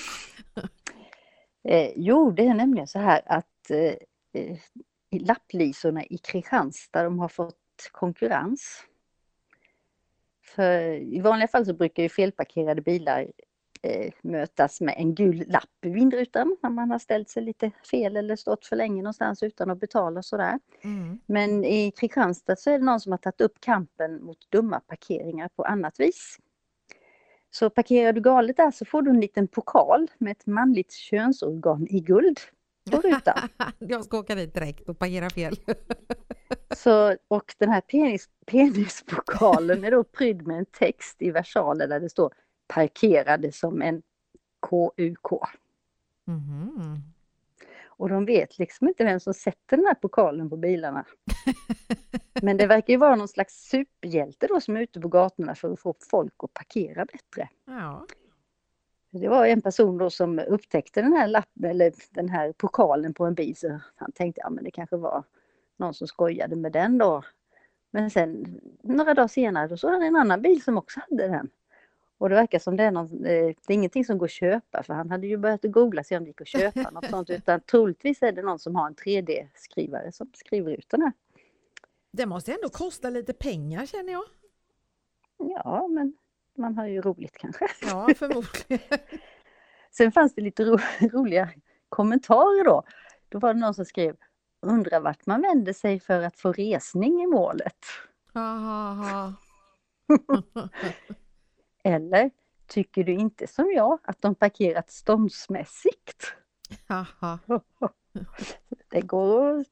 Eh, 1.68 1.92
jo, 1.96 2.30
det 2.30 2.46
är 2.46 2.54
nämligen 2.54 2.86
så 2.88 2.98
här 2.98 3.22
att 3.26 3.70
eh, 3.70 3.94
i 5.10 5.18
lapplisorna 5.18 6.04
i 6.04 6.18
Kristianstad 6.18 7.04
de 7.04 7.18
har 7.18 7.28
fått 7.28 7.90
konkurrens. 7.92 8.84
För 10.58 10.90
i 10.90 11.20
vanliga 11.20 11.48
fall 11.48 11.66
så 11.66 11.72
brukar 11.72 12.02
ju 12.02 12.08
felparkerade 12.08 12.82
bilar 12.82 13.26
eh, 13.82 14.12
mötas 14.22 14.80
med 14.80 14.94
en 14.98 15.14
gul 15.14 15.44
lapp 15.48 15.84
i 15.84 15.88
vindrutan 15.88 16.56
när 16.62 16.70
man 16.70 16.90
har 16.90 16.98
ställt 16.98 17.30
sig 17.30 17.42
lite 17.42 17.70
fel 17.90 18.16
eller 18.16 18.36
stått 18.36 18.66
för 18.66 18.76
länge 18.76 19.02
någonstans 19.02 19.42
utan 19.42 19.70
att 19.70 19.80
betala 19.80 20.22
sådär. 20.22 20.58
Mm. 20.84 21.18
Men 21.26 21.64
i 21.64 21.90
Kristianstad 21.90 22.56
så 22.56 22.70
är 22.70 22.78
det 22.78 22.84
någon 22.84 23.00
som 23.00 23.12
har 23.12 23.18
tagit 23.18 23.40
upp 23.40 23.60
kampen 23.60 24.24
mot 24.24 24.50
dumma 24.50 24.80
parkeringar 24.80 25.48
på 25.56 25.64
annat 25.64 26.00
vis. 26.00 26.38
Så 27.50 27.70
parkerar 27.70 28.12
du 28.12 28.20
galet 28.20 28.56
där 28.56 28.70
så 28.70 28.84
får 28.84 29.02
du 29.02 29.10
en 29.10 29.20
liten 29.20 29.48
pokal 29.48 30.10
med 30.18 30.30
ett 30.30 30.46
manligt 30.46 30.92
könsorgan 30.92 31.86
i 31.90 32.00
guld 32.00 32.38
på 32.90 32.96
rutan. 32.96 33.48
Jag 33.78 34.04
ska 34.04 34.18
åka 34.18 34.34
dit 34.34 34.54
direkt 34.54 34.88
och 34.88 34.98
parkera 34.98 35.30
fel. 35.30 35.56
Så, 36.78 37.16
och 37.28 37.54
den 37.58 37.68
här 37.68 37.80
penis, 37.80 38.28
penispokalen 38.46 39.84
är 39.84 39.90
då 39.90 40.04
prydd 40.04 40.46
med 40.46 40.58
en 40.58 40.66
text 40.66 41.22
i 41.22 41.30
versaler 41.30 41.88
där 41.88 42.00
det 42.00 42.08
står 42.08 42.34
parkerade 42.66 43.52
som 43.52 43.82
en 43.82 44.02
KUK. 44.60 45.42
Mhm. 46.24 47.02
Och 47.86 48.08
de 48.08 48.24
vet 48.24 48.58
liksom 48.58 48.88
inte 48.88 49.04
vem 49.04 49.20
som 49.20 49.34
sätter 49.34 49.76
den 49.76 49.86
här 49.86 49.94
pokalen 49.94 50.50
på 50.50 50.56
bilarna. 50.56 51.04
Men 52.42 52.56
det 52.56 52.66
verkar 52.66 52.92
ju 52.92 52.98
vara 52.98 53.16
någon 53.16 53.28
slags 53.28 53.54
superhjälte 53.54 54.46
då 54.46 54.60
som 54.60 54.76
är 54.76 54.80
ute 54.80 55.00
på 55.00 55.08
gatorna 55.08 55.54
för 55.54 55.72
att 55.72 55.80
få 55.80 55.94
folk 56.10 56.34
att 56.38 56.54
parkera 56.54 57.04
bättre. 57.04 57.48
Ja. 57.66 58.06
Det 59.10 59.28
var 59.28 59.46
en 59.46 59.62
person 59.62 59.98
då 59.98 60.10
som 60.10 60.38
upptäckte 60.38 61.02
den 61.02 61.12
här 61.12 61.28
lappen 61.28 61.64
eller 61.64 61.92
den 62.10 62.28
här 62.28 62.52
pokalen 62.52 63.14
på 63.14 63.24
en 63.24 63.34
bil 63.34 63.56
så 63.56 63.80
han 63.96 64.12
tänkte 64.12 64.40
ja 64.44 64.50
men 64.50 64.64
det 64.64 64.70
kanske 64.70 64.96
var 64.96 65.24
någon 65.78 65.94
som 65.94 66.08
skojade 66.08 66.56
med 66.56 66.72
den 66.72 66.98
då. 66.98 67.22
Men 67.90 68.10
sen 68.10 68.60
några 68.82 69.14
dagar 69.14 69.28
senare 69.28 69.68
då 69.68 69.76
såg 69.76 69.90
han 69.90 70.02
en 70.02 70.16
annan 70.16 70.42
bil 70.42 70.62
som 70.62 70.78
också 70.78 71.00
hade 71.00 71.28
den. 71.28 71.50
Och 72.18 72.28
det 72.28 72.34
verkar 72.34 72.58
som 72.58 72.76
det 72.76 72.84
är, 72.84 72.90
någon, 72.90 73.24
eh, 73.24 73.54
det 73.66 73.68
är 73.68 73.74
ingenting 73.74 74.04
som 74.04 74.18
går 74.18 74.26
att 74.26 74.30
köpa 74.30 74.82
för 74.82 74.94
han 74.94 75.10
hade 75.10 75.26
ju 75.26 75.36
börjat 75.36 75.64
att 75.64 75.72
googla 75.72 76.04
se 76.04 76.16
om 76.16 76.24
det 76.24 76.28
gick 76.28 76.40
att 76.40 76.48
köpa 76.48 76.90
något 76.90 77.06
sånt 77.10 77.30
utan 77.30 77.60
troligtvis 77.60 78.22
är 78.22 78.32
det 78.32 78.42
någon 78.42 78.58
som 78.58 78.76
har 78.76 78.86
en 78.86 78.94
3D-skrivare 78.94 80.12
som 80.12 80.30
skriver 80.34 80.72
ut 80.72 80.88
den 80.88 81.02
här. 81.02 81.12
Det 82.12 82.26
måste 82.26 82.52
ändå 82.52 82.68
kosta 82.68 83.10
lite 83.10 83.32
pengar 83.32 83.86
känner 83.86 84.12
jag. 84.12 84.24
Ja, 85.38 85.88
men 85.88 86.16
man 86.56 86.78
har 86.78 86.86
ju 86.86 87.00
roligt 87.00 87.38
kanske. 87.38 87.68
Ja, 87.82 88.08
förmodligen. 88.16 88.98
Sen 89.90 90.12
fanns 90.12 90.34
det 90.34 90.42
lite 90.42 90.64
ro 90.64 90.78
roliga 91.00 91.48
kommentarer 91.88 92.64
då. 92.64 92.82
Då 93.28 93.38
var 93.38 93.54
det 93.54 93.60
någon 93.60 93.74
som 93.74 93.84
skrev 93.84 94.16
Undrar 94.60 95.00
vart 95.00 95.26
man 95.26 95.42
vänder 95.42 95.72
sig 95.72 96.00
för 96.00 96.22
att 96.22 96.38
få 96.38 96.52
resning 96.52 97.22
i 97.22 97.26
målet. 97.26 97.78
Aha. 98.34 99.32
Eller 101.84 102.30
tycker 102.66 103.04
du 103.04 103.12
inte 103.12 103.46
som 103.46 103.72
jag 103.72 103.98
att 104.02 104.22
de 104.22 104.34
parkerat 104.34 104.90
ståndsmässigt? 104.90 106.34
Det 108.88 109.00
går 109.00 109.60
att 109.60 109.66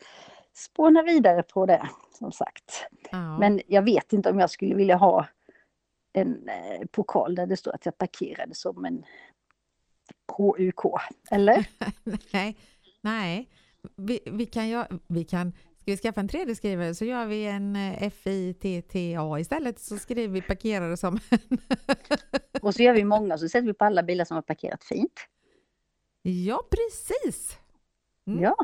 spåna 0.52 1.02
vidare 1.02 1.43
på 1.43 1.66
det 1.66 1.88
som 2.19 2.33
sagt. 2.33 2.87
Ja. 3.11 3.38
Men 3.38 3.61
jag 3.66 3.83
vet 3.83 4.12
inte 4.12 4.31
om 4.31 4.38
jag 4.38 4.50
skulle 4.50 4.75
vilja 4.75 4.97
ha 4.97 5.26
en 6.12 6.49
eh, 6.49 6.87
pokal 6.90 7.35
där 7.35 7.47
det 7.47 7.57
står 7.57 7.75
att 7.75 7.87
jag 7.87 7.99
parkerade 7.99 8.55
som 8.55 8.85
en 8.85 9.05
KUK. 10.37 10.81
Eller? 11.31 11.69
nej, 12.33 12.57
nej. 13.00 13.49
Vi, 13.97 14.21
vi 14.26 14.47
kan 14.47 14.85
vi 15.07 15.25
kan, 15.25 15.52
ska 15.52 15.90
vi 15.90 15.97
skaffa 15.97 16.21
en 16.21 16.28
3D-skrivare 16.28 16.95
så 16.95 17.05
gör 17.05 17.26
vi 17.26 17.47
en 17.47 17.76
eh, 17.76 18.11
FITTA 18.11 19.38
istället 19.40 19.78
så 19.81 19.99
skriver 19.99 20.35
vi 20.35 20.43
parkerade 20.43 20.97
som 20.97 21.19
Och 22.62 22.75
så 22.75 22.83
gör 22.83 22.95
vi 22.95 23.05
många 23.05 23.38
så 23.38 23.49
sätter 23.49 23.66
vi 23.66 23.75
på 23.75 23.85
alla 23.85 24.02
bilar 24.02 24.25
som 24.25 24.35
har 24.35 24.43
parkerat 24.43 24.85
fint. 24.85 25.21
Ja, 26.23 26.61
precis. 26.71 27.59
Mm. 28.26 28.43
Ja, 28.43 28.57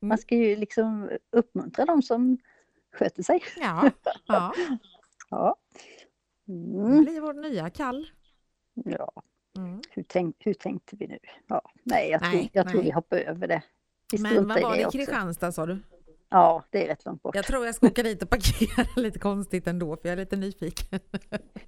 man 0.00 0.08
Mm. 0.10 0.18
ska 0.18 0.34
ju 0.36 0.56
liksom 0.56 1.10
uppmuntra 1.32 1.84
de 1.84 2.02
som 2.02 2.38
sköter 2.98 3.22
sig. 3.22 3.42
Ja, 3.60 3.90
ja. 4.26 4.52
Ja. 5.30 5.56
Det 6.46 6.52
Mm. 6.52 7.04
blir 7.04 7.20
vår 7.20 7.32
nya 7.34 7.70
kall. 7.70 8.10
ja. 8.74 9.12
Mm. 9.58 9.80
Hur, 9.90 10.02
tänk, 10.08 10.36
hur 10.38 10.54
tänkte 10.54 10.96
vi 10.96 11.06
nu? 11.06 11.18
Ja. 11.46 11.62
Nej, 11.82 12.10
jag, 12.10 12.20
tror, 12.22 12.32
Nej, 12.32 12.50
jag 12.52 12.66
tror 12.68 12.76
nej. 12.76 12.84
vi 12.84 12.90
hoppar 12.94 13.16
över 13.16 13.48
det. 13.48 13.62
Vi 14.12 14.18
Men 14.22 14.48
vad 14.48 14.62
var 14.62 14.76
det 14.76 14.82
i. 14.82 14.84
Kristianstad 14.92 15.52
sa 15.52 15.66
du? 15.66 15.78
Ja, 16.30 16.64
det 16.70 16.84
är 16.84 16.88
rätt 16.88 17.04
långt 17.04 17.22
bort. 17.22 17.34
Jag 17.34 17.44
tror 17.44 17.66
jag 17.66 17.74
ska 17.74 17.86
åka 17.86 18.02
dit 18.02 18.22
och 18.22 18.30
parkera 18.30 18.86
lite 19.00 19.18
konstigt 19.18 19.66
ändå 19.66 19.96
för 19.96 20.08
jag 20.08 20.12
är 20.12 20.16
lite 20.16 20.36
nyfiken. 20.36 21.00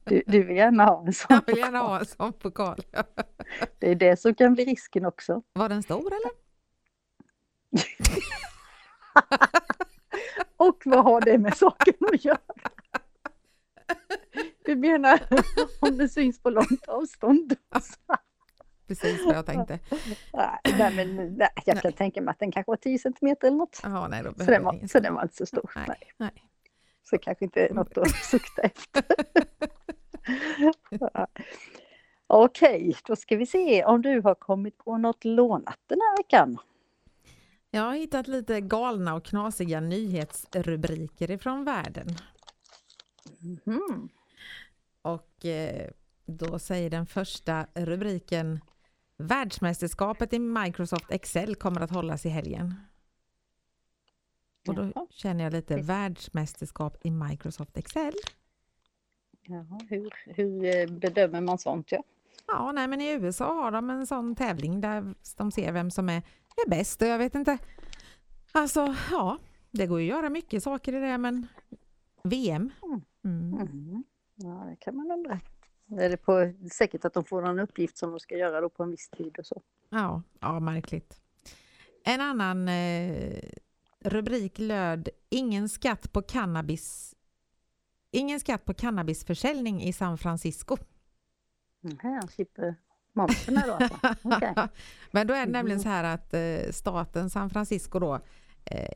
Du, 0.05 0.23
du 0.27 0.43
vill 0.43 0.57
gärna 0.57 0.85
ha 0.85 1.07
en 1.07 1.13
sån 1.13 1.27
Jag 1.29 1.47
vill 1.47 1.57
gärna 1.59 1.79
pokal. 1.81 1.89
ha 1.91 1.99
en 1.99 2.07
sån 2.07 2.33
pokal. 2.33 2.81
Det 3.79 3.91
är 3.91 3.95
det 3.95 4.21
som 4.21 4.35
kan 4.35 4.55
bli 4.55 4.65
risken 4.65 5.05
också. 5.07 5.43
Var 5.53 5.69
den 5.69 5.83
stor 5.83 6.07
eller? 6.07 6.31
Och 10.57 10.83
vad 10.85 11.05
har 11.05 11.21
det 11.21 11.39
med 11.39 11.57
saken 11.57 11.95
att 12.13 12.25
göra? 12.25 12.39
Du 14.65 14.77
menar 14.77 15.21
om 15.81 15.97
det 15.99 16.09
syns 16.09 16.43
på 16.43 16.51
långt 16.51 16.89
avstånd? 16.89 17.57
Precis 18.91 19.27
vad 19.27 19.37
jag 19.37 19.47
tänkte. 19.47 19.79
Nej, 20.33 20.59
nej, 20.79 20.95
men, 20.95 21.35
nej, 21.35 21.49
jag 21.65 21.83
kan 21.83 21.93
tänka 21.93 22.21
mig 22.21 22.33
att 22.33 22.39
den 22.39 22.53
kanske 22.53 22.71
var 22.71 22.77
10 22.77 22.99
centimeter 22.99 23.47
eller 23.47 23.57
något. 23.57 23.81
Jaha, 23.83 24.09
nej 24.09 24.23
då 24.23 24.45
Så 24.45 24.51
den, 24.51 24.65
var, 24.65 24.87
så 24.89 25.01
den 25.01 25.15
var 25.15 25.23
inte 25.23 25.37
så 25.37 25.47
stor. 25.47 25.71
Nej, 25.77 25.85
Nej. 25.89 25.99
nej. 26.17 26.45
Så 27.03 27.19
kanske 27.19 27.45
inte 27.45 27.67
är 27.67 27.75
något 27.75 27.99
att 27.99 28.11
sukta 28.11 28.63
efter. 28.63 29.05
Okej, 32.27 32.97
då 33.07 33.17
ska 33.17 33.37
vi 33.37 33.47
se 33.47 33.85
om 33.85 34.03
du 34.03 34.21
har 34.21 34.35
kommit 34.35 34.79
på 34.79 34.99
något 34.99 35.25
lånat 35.25 35.79
den 35.87 35.99
här 36.01 36.17
veckan. 36.17 36.59
Jag 37.71 37.83
har 37.83 37.95
hittat 37.95 38.29
lite 38.29 38.61
galna 38.61 39.15
och 39.15 39.25
knasiga 39.25 39.81
nyhetsrubriker 39.81 41.31
ifrån 41.31 41.65
världen. 41.65 42.07
Mhm. 43.65 44.09
Och 45.03 45.45
eh, 45.45 45.91
då 46.27 46.59
säger 46.59 46.91
den 46.91 47.07
första 47.07 47.67
rubriken 47.75 48.61
Världsmästerskapet 49.21 50.33
i 50.33 50.39
Microsoft 50.39 51.11
Excel 51.11 51.55
kommer 51.55 51.81
att 51.81 51.91
hållas 51.91 52.27
i 52.27 52.29
helgen. 52.29 52.75
Och 54.69 54.75
då 54.75 54.93
Jaha. 54.95 55.07
känner 55.11 55.45
jag 55.45 55.53
lite 55.53 55.77
världsmästerskap 55.77 56.97
i 57.07 57.11
Microsoft 57.11 57.77
Excel. 57.77 58.15
Jaha, 59.43 59.81
hur, 59.89 60.11
hur 60.27 60.65
eh, 60.65 60.99
bedömer 60.99 61.41
man 61.41 61.59
sånt? 61.59 61.93
Ja? 61.93 62.03
Ja, 62.47 62.73
nej, 62.73 62.89
men 62.89 63.01
i 63.01 63.13
USA 63.13 63.63
har 63.63 63.71
de 63.71 63.91
en 63.91 64.07
sån 64.07 64.37
tävling 64.37 64.81
där 64.81 65.15
de 65.37 65.51
ser 65.51 65.73
vem 65.73 65.91
som 65.91 66.09
är, 66.09 66.23
är 66.65 66.71
bäst 66.71 67.03
och 67.03 67.09
jag 67.09 67.19
vet 67.19 67.35
inte. 67.35 67.59
Alltså, 68.53 68.95
ja, 69.11 69.39
det 69.71 69.87
går 69.87 70.01
ju 70.01 70.11
att 70.11 70.17
göra 70.17 70.31
mycket 70.31 70.63
saker 70.63 70.95
i 70.95 71.01
det, 71.01 71.19
men 71.19 71.47
VM. 72.25 72.71
Mm. 72.83 73.55
Mm. 73.55 74.05
ja, 74.35 74.67
det 74.71 74.77
kan 74.77 74.97
man 74.97 75.11
undra. 75.11 75.41
Är 75.99 76.09
det 76.11 76.17
på, 76.17 76.53
säkert 76.73 77.05
att 77.05 77.15
de 77.15 77.25
får 77.25 77.43
någon 77.43 77.59
uppgift 77.59 77.97
som 77.99 78.11
de 78.11 78.21
ska 78.21 78.37
göra 78.37 78.61
då 78.61 78.69
på 78.69 78.83
en 78.83 78.91
viss 78.91 79.09
tid 79.09 79.39
och 79.39 79.47
så. 79.47 79.63
Ja, 79.89 80.23
ja, 80.41 80.61
märkligt. 80.61 81.21
En 82.05 82.21
annan 82.21 82.69
eh, 82.69 83.41
rubrik 84.05 84.59
löd 84.59 85.09
Ingen 85.29 85.69
skatt 85.69 86.13
på 86.13 86.23
cannabis 86.23 87.15
Ingen 88.11 88.41
skatt 88.41 88.65
på 88.65 88.75
cannabisförsäljning 88.75 89.83
i 89.83 89.93
San 89.93 90.19
Francisco. 90.19 90.77
Mhm, 91.81 91.99
han 92.03 92.29
slipper 92.29 92.75
momsen 93.13 93.63
då 93.67 93.73
alltså. 93.73 93.99
Okej. 94.29 94.55
Men 95.11 95.27
då 95.27 95.35
är 95.35 95.47
det 95.47 95.53
nämligen 95.53 95.79
Mhm. 95.79 95.83
så 95.83 95.89
här 95.89 96.05
att 96.15 96.35
eh, 96.35 96.73
staten 96.73 97.31
San 97.31 97.51
Francisco 97.51 97.99
då 97.99 98.21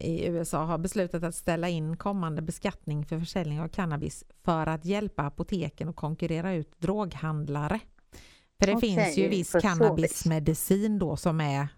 i 0.00 0.26
USA 0.26 0.64
har 0.64 0.78
beslutat 0.78 1.22
att 1.22 1.34
ställa 1.34 1.68
in 1.68 1.96
kommande 1.96 2.42
beskattning 2.42 3.04
för 3.04 3.18
försäljning 3.18 3.60
av 3.60 3.68
cannabis 3.68 4.24
för 4.44 4.66
att 4.66 4.84
hjälpa 4.84 5.22
apoteken 5.22 5.88
att 5.88 5.96
konkurrera 5.96 6.52
ut 6.52 6.80
droghandlare. 6.80 7.80
För 8.58 8.66
det 8.66 8.74
Okej, 8.74 8.94
finns 8.94 9.18
ju 9.18 9.28
viss 9.28 9.52
cannabismedicin 9.52 10.98
då 10.98 11.16
som 11.16 11.40
är 11.40 11.68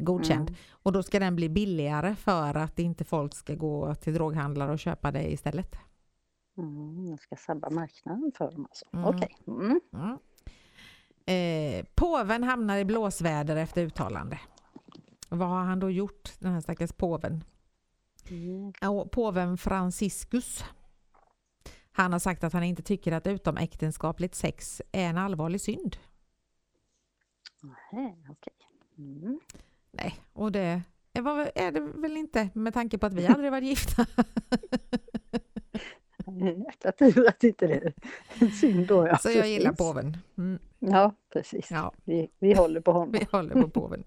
godkänd 0.00 0.48
Mm. 0.48 0.60
och 0.72 0.92
då 0.92 1.02
ska 1.02 1.18
den 1.18 1.36
bli 1.36 1.48
billigare 1.48 2.14
för 2.14 2.54
att 2.56 2.78
inte 2.78 3.04
folk 3.04 3.34
ska 3.34 3.54
gå 3.54 3.94
till 3.94 4.14
droghandlare 4.14 4.72
och 4.72 4.78
köpa 4.78 5.10
det 5.10 5.32
istället. 5.32 5.76
Mm, 6.58 7.06
jag 7.06 7.20
ska 7.20 7.36
sabba 7.36 7.70
marknaden 7.70 8.32
för 8.38 8.50
dem 8.50 8.66
alltså. 8.70 8.84
Mm. 8.92 9.06
Okej. 9.06 9.36
Mm. 9.46 9.80
Mm. 9.94 10.18
Eh, 11.26 11.84
påven 11.94 12.42
hamnar 12.42 12.78
i 12.78 12.84
blåsväder 12.84 13.56
efter 13.56 13.82
uttalande. 13.82 14.38
Vad 15.38 15.48
har 15.48 15.60
han 15.64 15.80
då 15.80 15.90
gjort, 15.90 16.32
den 16.38 16.52
här 16.52 16.60
stackars 16.60 16.92
påven? 16.92 17.44
Mm. 18.30 18.72
Påven 19.12 19.58
Franciscus. 19.58 20.64
Han 21.92 22.12
har 22.12 22.18
sagt 22.18 22.44
att 22.44 22.52
han 22.52 22.62
inte 22.62 22.82
tycker 22.82 23.12
att 23.12 23.26
utomäktenskapligt 23.26 24.34
sex 24.34 24.82
är 24.92 25.04
en 25.08 25.18
allvarlig 25.18 25.60
synd. 25.60 25.96
Nähä, 27.62 28.16
okej. 28.28 28.52
Mm. 28.98 29.40
Nej, 29.90 30.14
och 30.32 30.52
det 30.52 30.82
är 31.54 31.72
det 31.72 31.80
väl 31.80 32.16
inte 32.16 32.48
med 32.54 32.74
tanke 32.74 32.98
på 32.98 33.06
att 33.06 33.14
vi 33.14 33.26
aldrig 33.26 33.50
varit 33.50 33.64
gifta. 33.64 34.06
Jäkla 36.66 36.92
tur 36.92 37.28
att 37.28 37.44
inte 37.44 37.66
det 37.66 37.74
är 37.74 37.94
en 38.38 38.50
synd 38.50 38.86
då. 38.86 39.06
Ja, 39.06 39.18
Så 39.18 39.30
jag 39.30 39.48
gillar 39.48 39.72
påven. 39.72 40.16
Mm, 40.38 40.58
Ja, 40.78 41.14
precis. 41.32 41.70
ja, 41.70 41.92
Vi, 42.04 42.30
vi 42.38 42.54
håller 42.54 42.80
på 42.80 42.92
honom. 42.92 43.12
vi 43.12 43.26
håller 43.32 43.62
på 43.62 43.68
påven. 43.70 44.04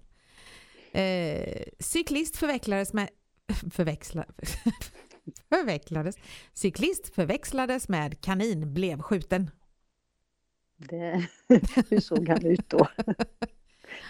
Eh, 0.96 1.62
cyklist 1.78 2.36
förväxlades 2.36 2.92
med 2.92 3.08
förväxla, 3.72 4.24
förväxlades. 5.48 6.16
Cyklist 6.52 7.14
förväxlades 7.14 7.88
med 7.88 8.20
kanin, 8.20 8.74
blev 8.74 9.02
skjuten. 9.02 9.50
Det, 10.76 11.26
hur 11.90 12.00
såg 12.00 12.28
han 12.28 12.46
ut 12.46 12.70
då? 12.70 12.88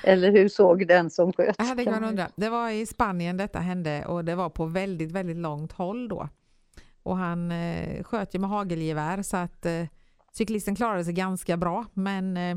Eller 0.05 0.33
hur 0.33 0.49
såg 0.49 0.87
den 0.89 1.11
som 1.11 1.33
sköt? 1.33 1.55
Ja, 1.59 1.75
det 1.75 1.85
kan 1.85 1.93
man 1.93 2.05
undra. 2.05 2.31
Det 2.37 2.49
var 2.49 2.71
i 2.71 2.87
Spanien 2.87 3.37
detta 3.37 3.59
hände 3.59 4.05
och 4.07 4.25
det 4.25 4.35
var 4.35 4.51
på 4.51 4.67
väldigt, 4.67 5.13
väldigt 5.13 5.37
långt 5.37 5.73
håll 5.73 6.09
då. 6.09 6.29
Och 7.03 7.17
han 7.17 7.53
eh, 7.53 8.03
sköt 8.03 8.35
ju 8.35 8.39
med 8.39 8.51
hagelgevär 8.51 9.23
så 9.23 9.37
att 9.37 9.67
eh, 9.67 9.85
cyklisten 10.33 10.77
klarade 10.77 11.05
sig 11.05 11.15
ganska 11.15 11.57
bra 11.57 11.85
men 11.93 12.37
eh, 12.37 12.57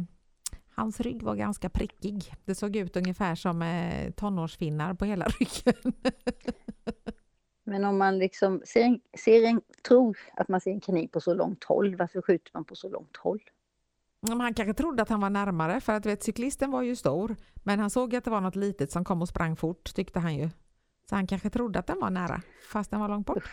hans 0.80 1.00
rygg 1.00 1.24
var 1.24 1.36
ganska 1.36 1.70
prickig. 1.70 2.34
Det 2.46 2.56
såg 2.56 2.76
ut 2.76 2.98
ungefär 2.98 3.36
som 3.36 3.62
eh, 3.62 4.12
tonårsfinnar 4.12 4.94
på 4.94 5.06
hela 5.06 5.26
ryggen. 5.40 5.94
Men 7.64 7.86
om 7.86 7.98
man 7.98 8.18
liksom 8.18 8.62
ser 8.66 8.84
en, 8.84 9.00
ser 9.26 9.44
en, 9.44 9.62
tror 9.88 10.18
att 10.34 10.48
man 10.48 10.62
ser 10.62 10.72
en 10.72 10.82
kanin 10.82 11.08
på 11.08 11.22
så 11.22 11.34
långt 11.34 11.64
håll, 11.64 11.96
varför 11.96 12.22
skjuter 12.22 12.52
man 12.54 12.66
på 12.66 12.76
så 12.76 12.90
långt 12.90 13.18
håll? 13.18 13.40
Han 14.28 14.54
kanske 14.54 14.74
trodde 14.74 15.02
att 15.02 15.10
han 15.10 15.22
var 15.22 15.30
närmare 15.30 15.82
för 15.82 15.94
att 15.94 16.06
vet, 16.06 16.24
cyklisten 16.24 16.72
var 16.72 16.82
ju 16.82 16.96
stor 16.96 17.36
men 17.64 17.80
han 17.80 17.90
såg 17.90 18.16
att 18.16 18.24
det 18.24 18.32
var 18.32 18.42
något 18.42 18.56
litet 18.56 18.92
som 18.92 19.04
kom 19.04 19.22
och 19.22 19.30
sprang 19.30 19.56
fort 19.56 19.96
tyckte 19.96 20.20
han 20.20 20.36
ju. 20.36 20.50
Så 21.10 21.16
han 21.16 21.28
kanske 21.28 21.50
trodde 21.50 21.80
att 21.80 21.88
den 21.88 22.00
var 22.00 22.10
nära 22.10 22.42
fast 22.72 22.92
den 22.92 23.00
var 23.00 23.10
långt 23.10 23.28
bort. 23.28 23.44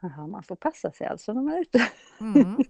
Jaha, 0.00 0.26
man 0.26 0.42
får 0.42 0.56
passa 0.56 0.92
sig 0.92 1.06
alltså 1.06 1.32
när 1.32 1.42
man 1.42 1.54
är 1.54 1.60
ute. 1.60 1.88
Mm. 2.20 2.56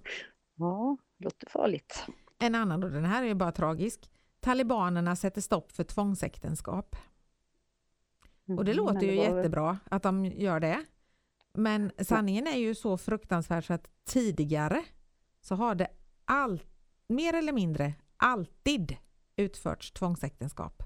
Ja, 0.57 0.97
låter 1.19 1.51
farligt. 1.51 2.07
En 2.41 2.55
annan, 2.55 2.83
och 2.85 2.91
den 2.91 3.05
här 3.05 3.23
är 3.23 3.27
ju 3.27 3.35
bara 3.35 3.53
tragisk. 3.53 4.11
Talibanerna 4.41 5.17
sätter 5.17 5.41
stopp 5.41 5.73
för 5.73 5.85
tvångsäktenskap. 5.85 6.97
Och 8.59 8.65
det 8.65 8.73
Mm, 8.73 8.85
låter 8.85 9.07
ju 9.07 9.15
jättebra 9.15 9.79
att 9.91 10.03
de 10.03 10.25
gör 10.25 10.61
det. 10.61 10.85
Men 11.53 11.93
sanningen 11.99 12.47
är 12.47 12.57
ju 12.59 12.75
så 12.75 12.97
fruktansvärd 12.99 13.67
så 13.67 13.73
att 13.73 13.91
tidigare 14.05 14.85
så 15.41 15.55
har 15.55 15.75
det 15.75 15.89
all, 16.25 16.63
mer 17.07 17.35
eller 17.35 17.53
mindre 17.53 17.95
alltid 18.17 18.97
utförts 19.37 19.93
tvångsäktenskap. 19.93 20.83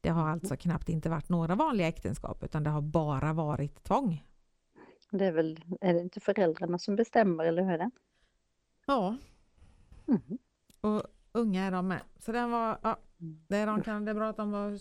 Det 0.00 0.08
har 0.08 0.28
alltså 0.28 0.56
knappt 0.56 0.88
inte 0.88 1.08
varit 1.08 1.28
några 1.28 1.54
vanliga 1.54 1.88
äktenskap 1.88 2.44
utan 2.44 2.62
det 2.62 2.70
har 2.70 2.80
bara 2.82 3.32
varit 3.32 3.82
tvång. 3.84 4.24
Det 5.10 5.24
är 5.26 5.32
väl, 5.32 5.60
är 5.80 5.94
det 5.94 6.00
inte 6.00 6.20
föräldrarna 6.20 6.78
som 6.78 6.96
bestämmer 6.96 7.44
eller 7.44 7.62
hur 7.62 7.70
är 7.72 7.78
det? 7.78 7.90
Ja, 8.86 9.16
Mhm. 10.06 10.38
Och 10.80 11.02
unga 11.32 11.64
är 11.64 11.70
de 11.70 11.88
med. 11.88 12.00
Så 12.18 12.32
den 12.32 12.50
var, 12.50 12.78
ja, 12.82 12.98
Mm. 13.20 13.40
det, 13.48 13.64
de 13.64 13.82
kan, 13.82 14.04
det 14.04 14.10
är 14.10 14.14
bra 14.14 14.28
att 14.30 14.36
de 14.36 14.50
var, 14.50 14.78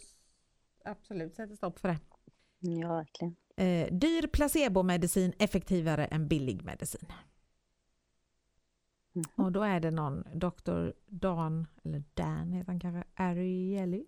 absolut 0.85 1.35
sätter 1.35 1.55
stopp 1.55 1.79
för 1.79 1.87
det. 1.87 1.99
Ja, 2.59 2.95
verkligen. 2.95 3.35
Eh, 3.57 3.93
dyr 3.93 4.27
placebomedicin 4.27 5.33
effektivare 5.39 6.05
än 6.05 6.27
billig 6.27 6.63
medicin. 6.63 7.05
Mhm. 9.13 9.45
Och 9.45 9.51
då 9.51 9.61
är 9.63 9.79
det 9.79 9.91
någon 9.91 10.23
Dr. 10.33 10.91
Dan, 11.07 11.67
eller 11.83 12.03
Dan 12.13 12.51
heter 12.53 12.71
han 12.71 12.79
kanske, 12.79 13.03
Ariely, 13.13 14.05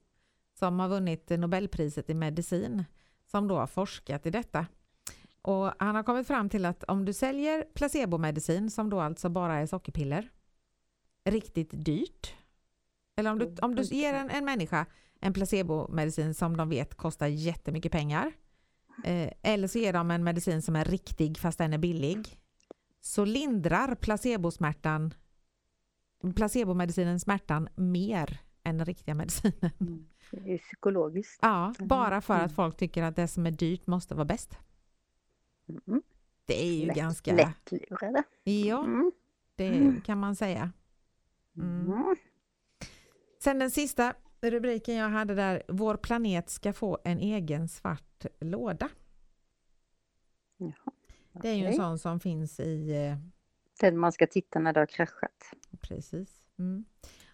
som 0.60 0.80
har 0.80 0.88
vunnit 0.90 1.30
Nobelpriset 1.30 2.10
i 2.10 2.14
medicin, 2.14 2.86
som 3.26 3.48
då 3.48 3.58
har 3.58 3.68
forskat 3.68 4.26
i 4.26 4.30
detta. 4.30 4.66
Och 5.42 5.72
han 5.80 5.96
har 5.96 6.04
kommit 6.04 6.28
fram 6.28 6.50
till 6.50 6.66
att 6.66 6.84
om 6.84 7.06
du 7.06 7.14
säljer 7.14 7.66
placebomedicin, 7.74 8.70
som 8.72 8.90
då 8.90 9.00
alltså 9.00 9.30
bara 9.30 9.56
är 9.60 9.66
sockerpiller, 9.66 10.30
riktigt 11.26 11.70
dyrt, 11.86 12.36
eller 13.16 13.32
om 13.32 13.40
du, 13.40 13.56
om 13.62 13.76
du 13.76 13.84
ger 13.84 14.14
en, 14.14 14.30
en 14.30 14.46
människa 14.46 14.86
en 15.20 15.34
placebomedicin 15.34 16.34
som 16.34 16.58
de 16.58 16.70
vet 16.70 16.96
kostar 16.96 17.28
jättemycket 17.28 17.92
pengar, 17.92 18.34
eh, 19.04 19.32
eller 19.42 19.68
så 19.68 19.80
ger 19.80 19.94
de 19.94 20.12
en 20.12 20.24
medicin 20.24 20.62
som 20.62 20.76
är 20.76 20.86
riktig 20.86 21.38
fast 21.38 21.58
den 21.58 21.74
är 21.74 21.78
billig, 21.78 22.38
så 23.02 23.26
lindrar 23.26 23.96
placebosmärtan, 23.96 25.14
placebomedicinen 26.36 27.20
smärtan 27.20 27.70
mer 27.76 28.40
än 28.64 28.78
den 28.78 28.86
riktiga 28.86 29.16
medicinen. 29.16 29.72
Mm. 29.80 30.08
Det 30.32 30.54
är 30.54 30.58
psykologiskt. 30.58 31.40
Ja, 31.42 31.74
Mm. 31.80 31.88
bara 31.88 32.22
för 32.22 32.34
att 32.34 32.40
Mm. 32.42 32.56
folk 32.56 32.78
tycker 32.78 33.04
att 33.04 33.16
det 33.16 33.28
som 33.28 33.46
är 33.46 33.52
dyrt 33.52 33.88
måste 33.88 34.16
vara 34.16 34.26
bäst. 34.26 34.58
Mm. 35.88 36.02
Det 36.46 36.66
är 36.66 36.74
ju 36.74 36.86
Lätt, 36.86 36.96
ganska... 36.96 37.34
Lättlurade. 37.36 38.24
Ja, 38.44 39.12
det 39.56 39.94
kan 40.06 40.18
man 40.20 40.36
säga. 40.36 40.72
Mm. 41.58 41.92
Mm. 41.92 42.16
Sen 43.40 43.60
den 43.60 43.72
sista 43.72 44.14
rubriken 44.42 44.96
jag 44.96 45.10
hade 45.10 45.36
där, 45.36 45.64
Vår 45.68 45.96
planet 45.98 46.50
ska 46.50 46.74
få 46.74 46.98
en 47.04 47.20
egen 47.20 47.68
svart 47.68 48.26
låda. 48.40 48.90
Jaha, 50.58 50.94
Det 51.42 51.50
är 51.50 51.54
ju 51.56 51.66
en 51.66 51.74
sån 51.74 52.00
som 52.00 52.20
finns 52.20 52.60
i... 52.60 52.92
eh, 52.92 53.18
Den 53.82 53.98
man 53.98 54.12
ska 54.12 54.28
titta 54.28 54.60
när 54.60 54.74
det 54.74 54.80
har 54.80 54.86
kraschat. 54.88 55.54
Precis. 55.82 56.44
Mm. 56.60 56.86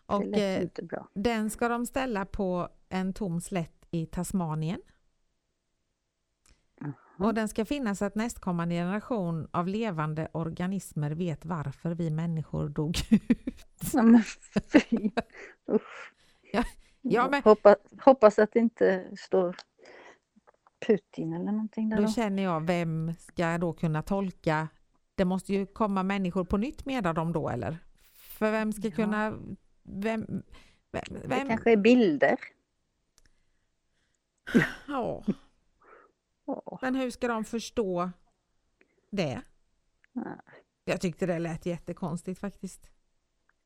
Och 0.06 0.24
eh, 0.38 0.68
den 1.14 1.50
ska 1.50 1.68
de 1.68 1.86
ställa 1.86 2.26
på 2.26 2.70
en 2.90 3.14
tom 3.14 3.42
slätt 3.42 3.88
i 3.92 4.06
Tasmanien. 4.06 4.82
Och 7.18 7.34
den 7.34 7.48
ska 7.50 7.66
finnas 7.66 8.00
så 8.00 8.06
att 8.06 8.16
nästkommande 8.16 8.76
generation 8.76 9.48
av 9.52 9.68
levande 9.68 10.28
organismer 10.32 11.12
vet 11.12 11.46
varför 11.46 11.96
vi 11.96 12.10
människor 12.10 12.70
dog 12.70 12.98
ut. 13.10 13.64
Ja, 13.94 14.04
men 14.04 14.24
fy. 14.72 15.12
Usch. 15.72 16.14
Ja, 16.54 16.64
ja, 17.02 17.28
men- 17.32 17.42
Hoppas, 17.44 17.76
hoppas 18.02 18.40
att 18.40 18.52
det 18.54 18.60
inte 18.60 19.06
står 19.18 19.56
Putin 20.88 21.34
eller 21.34 21.52
någonting 21.52 21.90
där 21.90 21.98
Då 21.98 22.04
då. 22.04 22.10
känner 22.10 22.44
jag, 22.44 22.68
vem 22.68 23.14
ska 23.20 23.58
då 23.58 23.74
kunna 23.74 24.02
tolka? 24.02 24.68
Det 25.16 25.26
måste 25.26 25.54
ju 25.54 25.66
komma 25.66 26.04
människor 26.04 26.44
på 26.44 26.58
nytt 26.58 26.86
med 26.86 27.04
dem 27.04 27.34
då 27.34 27.50
eller? 27.50 27.78
För 28.14 28.52
vem 28.52 28.74
ska 28.74 28.88
Ja. 28.88 28.96
kunna... 28.96 29.30
Vem, 29.84 30.26
vem, 30.92 31.04
Det 31.22 31.28
vem, 31.28 31.48
kanske 31.48 31.72
är 31.72 31.78
bilder. 31.78 32.38
ja, 34.88 35.24
Men 36.82 36.96
hur 36.96 37.10
ska 37.10 37.28
de 37.28 37.44
förstå 37.44 38.12
det? 39.10 39.42
nej. 40.14 40.38
Jag 40.86 41.02
tyckte 41.02 41.26
det 41.26 41.40
lät 41.40 41.66
jättekonstigt 41.66 42.40
faktiskt. 42.40 42.90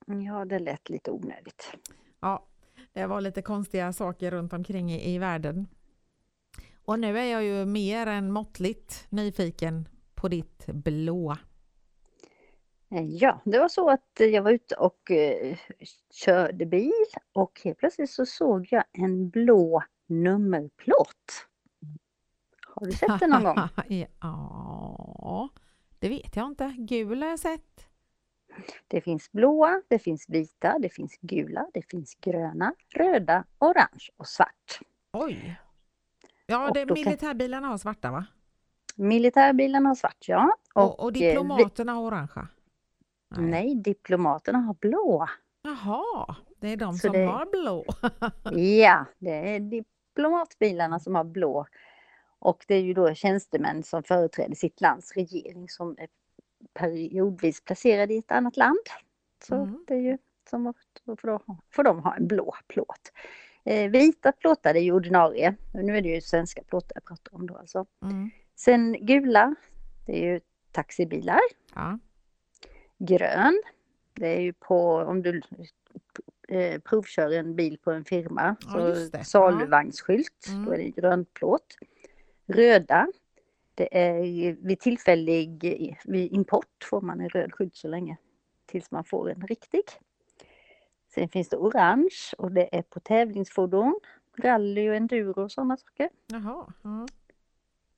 Ja, 0.05 0.45
det 0.45 0.59
lät 0.59 0.89
lite 0.89 1.11
onödigt. 1.11 1.73
Ja, 2.19 2.47
det 2.93 3.05
var 3.05 3.21
lite 3.21 3.41
konstiga 3.41 3.93
saker 3.93 4.31
runt 4.31 4.53
omkring 4.53 4.91
i, 4.91 5.13
i 5.15 5.17
världen. 5.17 5.67
Och 6.85 6.99
nu 6.99 7.19
är 7.19 7.31
jag 7.31 7.43
ju 7.43 7.65
mer 7.65 8.07
än 8.07 8.31
måttligt 8.31 9.07
nyfiken 9.09 9.87
på 10.15 10.27
ditt 10.27 10.65
blåa. 10.67 11.37
Eh, 12.91 13.05
Ja, 13.05 13.41
det 13.45 13.59
var 13.59 13.69
så 13.69 13.89
att 13.89 14.11
jag 14.17 14.41
var 14.43 14.51
ute 14.51 14.75
och 14.75 15.11
eh, 15.11 15.57
körde 16.11 16.65
bil 16.65 16.91
och 17.33 17.61
helt 17.63 17.77
plötsligt 17.77 18.09
så 18.09 18.25
såg 18.25 18.67
jag 18.71 18.83
en 18.91 19.29
blå 19.29 19.83
nummerplåt. 20.07 21.47
Har 22.75 22.85
du 22.85 22.91
sett 22.91 23.19
den 23.19 23.29
någon 23.29 23.43
gång? 23.43 23.57
ja, 24.21 25.49
det 25.99 26.09
vet 26.09 26.35
jag 26.35 26.45
inte. 26.47 26.75
Gul 26.77 27.21
har 27.21 27.29
jag 27.29 27.39
sett. 27.39 27.87
Det 28.87 29.01
finns 29.01 29.31
blåa, 29.31 29.81
det 29.87 29.99
finns 29.99 30.29
vita, 30.29 30.79
det 30.79 30.89
finns 30.89 31.17
gula, 31.21 31.67
det 31.73 31.81
finns 31.89 32.15
gröna, 32.15 32.73
röda, 32.95 33.43
orange 33.59 34.09
och 34.17 34.27
svart. 34.27 34.79
Oj! 35.11 35.59
Ja, 36.45 36.71
det, 36.73 36.85
militärbilarna 36.93 37.67
har 37.67 37.77
svarta 37.77 38.11
va? 38.11 38.25
Militärbilarna 38.95 39.89
har 39.89 39.95
svart, 39.95 40.25
ja. 40.27 40.55
Och, 40.73 40.99
och 40.99 41.09
eh, 41.09 41.13
diplomaterna 41.13 41.91
har 41.93 42.01
orangea? 42.01 42.47
Nej, 43.37 43.75
diplomaterna 43.75 44.59
har 44.59 44.73
blå. 44.73 45.27
Jaha, 45.61 46.35
det 46.59 46.67
är 46.67 46.77
de 46.77 46.93
Så 46.93 46.99
som 46.99 47.11
det- 47.13 47.25
har 47.25 47.45
blå. 47.45 47.85
Ja, 48.81 49.05
det 49.19 49.55
är 49.55 49.59
diplomatbilarna 49.59 50.99
som 50.99 51.15
har 51.15 51.23
blå. 51.23 51.65
Och 52.41 52.65
det 52.67 52.75
är 52.75 52.81
ju 52.81 52.93
då 52.93 53.13
tjänstemän 53.13 53.83
som 53.83 54.03
företräder 54.03 54.55
sitt 54.55 54.81
lands 54.81 55.13
regering 55.13 55.69
som 55.69 55.95
är 55.99 56.07
periodvis 56.73 57.61
placerade 57.63 58.13
i 58.13 58.17
ett 58.17 58.31
annat 58.31 58.57
land. 58.57 58.79
Så 59.47 59.55
Mm. 59.55 59.83
det 59.87 59.93
är 59.93 59.99
ju 59.99 60.17
som 60.49 60.67
att 60.67 60.75
då 61.03 61.15
får, 61.15 61.27
de, 61.27 61.39
får 61.69 61.83
ha 62.01 62.15
en 62.15 62.27
blå 62.27 62.55
plåt. 62.67 63.11
Eh, 63.65 63.89
vita 63.91 64.31
plåtar 64.31 64.75
är 64.75 64.79
ju 64.79 64.91
ordinarie. 64.91 65.55
Nu 65.73 65.97
är 65.97 66.01
det 66.01 66.09
ju 66.09 66.21
svenska 66.21 66.63
plåtar 66.63 66.91
jag 66.95 67.03
pratar 67.05 67.35
om 67.35 67.47
då 67.47 67.57
alltså. 67.57 67.85
Mm. 68.03 68.29
Sen 68.55 69.05
gula, 69.05 69.55
det 70.05 70.23
är 70.23 70.33
ju 70.33 70.39
taxibilar. 70.71 71.39
Ja. 71.75 71.99
Grön, 72.97 73.61
det 74.13 74.27
är 74.27 74.39
ju 74.41 74.53
på 74.53 74.95
om 74.95 75.21
du 75.21 75.41
eh, 76.47 76.79
provkör 76.81 77.31
en 77.31 77.55
bil 77.55 77.77
på 77.83 77.91
en 77.91 78.05
firma, 78.05 78.55
Ja, 78.73 78.95
så 78.95 79.23
saluvagnskylt, 79.23 80.45
Mm. 80.49 80.65
då 80.65 80.71
är 80.71 80.77
det 80.77 80.89
grön 80.89 81.25
plåt. 81.25 81.75
Röda, 82.51 83.07
det 83.75 83.97
är 83.97 84.53
vid 84.67 84.79
tillfällig 84.79 85.63
vid 86.05 86.33
import 86.33 86.83
får 86.89 87.01
man 87.01 87.21
en 87.21 87.29
röd 87.29 87.53
skylt 87.53 87.75
så 87.75 87.87
länge 87.87 88.17
tills 88.65 88.91
man 88.91 89.03
får 89.03 89.29
en 89.29 89.41
riktig. 89.47 89.81
Sen 91.15 91.29
finns 91.29 91.49
det 91.49 91.57
orange 91.57 92.15
och 92.37 92.51
det 92.51 92.77
är 92.77 92.81
på 92.81 92.99
tävlingsfordon, 92.99 93.99
rally 94.37 94.89
och 94.89 94.95
enduro 94.95 95.43
och 95.43 95.51
sådana 95.51 95.77
saker. 95.77 96.09
Jaha. 96.27 96.73
Ja. 96.83 97.07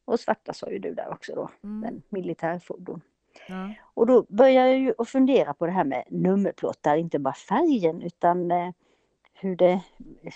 Och 0.06 0.20
svarta 0.20 0.54
sa 0.54 0.70
ju 0.70 0.80
du 0.80 0.94
där 0.94 1.12
också 1.12 1.36
då, 1.36 1.50
Mm. 1.64 1.82
den 1.82 2.02
militärfordon. 2.10 3.02
Ja. 3.48 3.74
Och 3.94 4.08
då 4.08 4.26
börjar 4.30 4.66
jag 4.66 4.80
ju 4.80 4.94
att 4.98 5.10
fundera 5.10 5.54
på 5.54 5.66
det 5.66 5.72
här 5.72 5.84
med 5.84 6.04
nummerplåtar, 6.10 6.96
inte 6.96 7.20
bara 7.20 7.34
färgen 7.34 8.02
utan 8.02 8.52
eh, 8.52 8.72
hur, 9.34 9.56
det, 9.56 9.82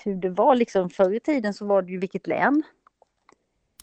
hur 0.06 0.16
det 0.16 0.30
var 0.30 0.56
liksom 0.56 0.90
förr 0.90 1.14
i 1.14 1.20
tiden 1.20 1.54
så 1.54 1.66
var 1.66 1.82
det 1.82 1.92
ju 1.92 1.98
vilket 2.00 2.28
län 2.28 2.64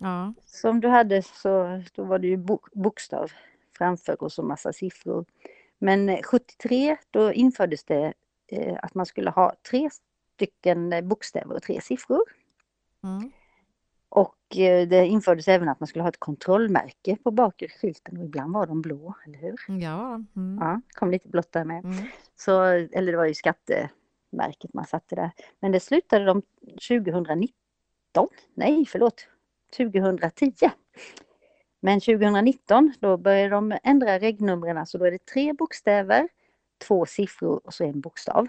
ja. 0.00 0.34
som 0.44 0.80
du 0.80 0.88
hade 0.88 1.22
så 1.22 1.82
då 1.94 2.04
var 2.04 2.18
det 2.18 2.26
ju 2.26 2.36
bo, 2.36 2.58
bokstav 2.72 3.32
framför 3.78 4.22
och 4.22 4.32
så 4.32 4.42
massa 4.42 4.72
siffror. 4.72 5.24
Men 5.78 6.08
eh, 6.08 6.22
73 6.22 6.96
då 7.10 7.32
infördes 7.32 7.84
det 7.84 8.14
eh, 8.46 8.76
att 8.82 8.94
man 8.94 9.06
skulle 9.06 9.30
ha 9.30 9.54
tre 9.70 9.90
stycken 10.34 10.92
eh, 10.92 11.00
bokstäver 11.00 11.54
och 11.54 11.62
tre 11.62 11.80
siffror. 11.80 12.22
Mm. 13.04 13.32
Och 14.08 14.58
eh, 14.58 14.88
det 14.88 15.06
infördes 15.06 15.48
även 15.48 15.68
att 15.68 15.80
man 15.80 15.86
skulle 15.86 16.02
ha 16.02 16.08
ett 16.08 16.20
kontrollmärke 16.20 17.16
på 17.22 17.30
bakre 17.30 17.68
skylten 17.68 18.18
och 18.18 18.24
ibland 18.24 18.54
var 18.54 18.66
de 18.66 18.82
blå, 18.82 19.14
eller 19.26 19.38
hur? 19.38 19.56
Ja. 19.80 20.22
Mm. 20.36 20.58
Ja, 20.60 20.80
kom 20.92 21.10
lite 21.10 21.28
blått 21.28 21.52
där 21.52 21.64
med. 21.64 21.84
Mm. 21.84 22.04
Så, 22.36 22.62
eller 22.62 23.12
det 23.12 23.18
var 23.18 23.24
ju 23.26 23.34
skattemärket 23.34 24.74
man 24.74 24.84
satte 24.84 25.14
där. 25.14 25.30
Men 25.60 25.72
det 25.72 25.80
slutade 25.80 26.24
de 26.24 26.42
2019. 26.88 27.48
Nej, 28.54 28.86
förlåt. 28.86 29.26
2010. 29.76 30.52
Men 31.80 32.00
2019 32.00 32.92
då 33.00 33.16
började 33.16 33.48
de 33.54 33.78
ändra 33.82 34.18
regnumren. 34.18 34.86
Så 34.86 34.98
då 34.98 35.04
är 35.04 35.10
det 35.10 35.26
tre 35.26 35.52
bokstäver, 35.52 36.28
två 36.86 37.06
siffror 37.06 37.60
och 37.66 37.74
så 37.74 37.84
en 37.84 38.00
bokstav. 38.00 38.48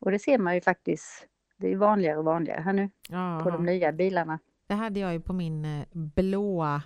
Och 0.00 0.10
det 0.10 0.18
ser 0.18 0.38
man 0.38 0.54
ju 0.54 0.60
faktiskt, 0.60 1.26
det 1.56 1.72
är 1.72 1.76
vanligare 1.76 2.18
och 2.18 2.24
vanligare 2.24 2.60
här 2.60 2.72
nu 2.72 2.90
Ja, 3.08 3.40
på 3.42 3.50
de 3.50 3.66
nya 3.66 3.92
bilarna. 3.92 4.38
Det 4.66 4.74
hade 4.74 5.00
jag 5.00 5.12
ju 5.12 5.20
på 5.20 5.32
min 5.32 5.64
eh, 5.64 5.86
blåa 5.92 6.82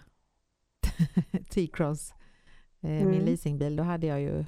T-cross, 1.51 2.13
eh, 2.83 2.89
min 2.91 3.09
Mm. 3.09 3.25
leasingbil. 3.25 3.77
Då 3.77 3.83
hade 3.83 4.07
jag 4.07 4.21
ju 4.21 4.45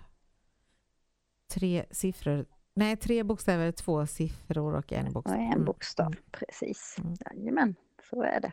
tre 1.55 1.85
siffror, 1.91 2.47
nej 2.75 2.97
tre 2.97 3.23
bokstäver, 3.23 3.73
två 3.73 4.07
siffror 4.07 4.75
och 4.75 4.93
en 4.93 5.07
Och 5.07 5.13
bokstav. 5.13 5.39
en 5.39 5.53
Mm, 5.53 5.65
bokstav, 5.65 6.07
mm. 6.07 6.19
precis. 6.31 6.97
Mm. 6.99 7.15
Jajamän, 7.27 7.75
så 8.11 8.23
är 8.23 8.41
det. 8.41 8.53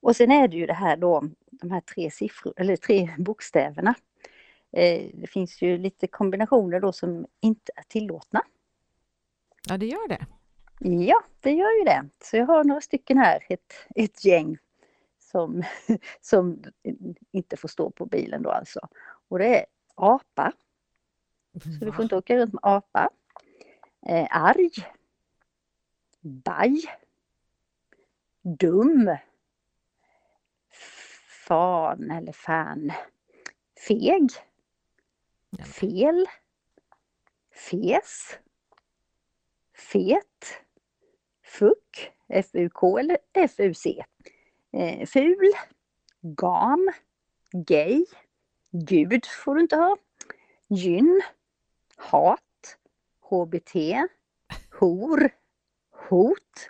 Och 0.00 0.16
sen 0.16 0.30
är 0.30 0.48
det 0.48 0.56
ju 0.56 0.66
det 0.66 0.72
här 0.72 0.96
då, 0.96 1.22
de 1.50 1.70
här 1.70 1.80
tre 1.80 2.10
siffror, 2.10 2.52
eller 2.56 2.76
tre 2.76 3.10
bokstäverna. 3.18 3.94
Eh, 4.72 5.10
det 5.14 5.26
finns 5.26 5.62
ju 5.62 5.78
lite 5.78 6.06
kombinationer 6.06 6.80
då 6.80 6.92
som 6.92 7.26
inte 7.40 7.72
är 7.76 7.82
tillåtna. 7.82 8.42
Ja, 9.68 9.76
det 9.76 9.86
gör 9.86 10.08
det. 10.08 10.26
Ja, 10.80 11.22
det 11.40 11.52
gör 11.52 11.78
ju 11.78 11.84
det. 11.84 12.08
Så 12.24 12.36
jag 12.36 12.46
har 12.46 12.64
några 12.64 12.80
stycken 12.80 13.18
här, 13.18 13.46
ett, 13.48 13.74
ett 13.94 14.24
gäng 14.24 14.58
som, 15.18 15.62
som 16.20 16.62
inte 17.32 17.56
får 17.56 17.68
stå 17.68 17.90
på 17.90 18.06
bilen 18.06 18.42
då 18.42 18.50
alltså. 18.50 18.80
Och 19.28 19.38
det 19.38 19.60
är 19.60 19.66
apa, 19.94 20.52
så 21.62 21.84
du 21.84 21.92
får 21.92 22.02
inte 22.02 22.16
åka 22.16 22.36
runt 22.36 22.52
med 22.52 22.60
apa. 22.62 23.10
Eh, 24.06 24.26
arg. 24.30 24.70
Baj. 26.20 26.82
Dum. 28.42 29.16
Fan 31.46 32.10
eller 32.10 32.32
fan. 32.32 32.92
Feg. 33.86 34.30
Ja. 35.58 35.64
Fel. 35.64 36.26
Fes. 37.54 38.38
Fet. 39.74 40.48
Fuck. 41.44 42.12
F-U-K 42.28 42.98
eller 42.98 43.18
F-U-C. 43.32 44.04
Eh, 44.72 45.06
ful. 45.06 45.52
Gam. 46.20 46.88
Gay. 47.52 48.04
Gud 48.72 49.26
får 49.26 49.54
du 49.54 49.60
inte 49.60 49.76
ha. 49.76 49.96
Gyn. 50.68 51.22
Hat. 51.96 52.78
HBT. 53.30 53.76
Hor. 54.80 55.28
Hot. 56.08 56.68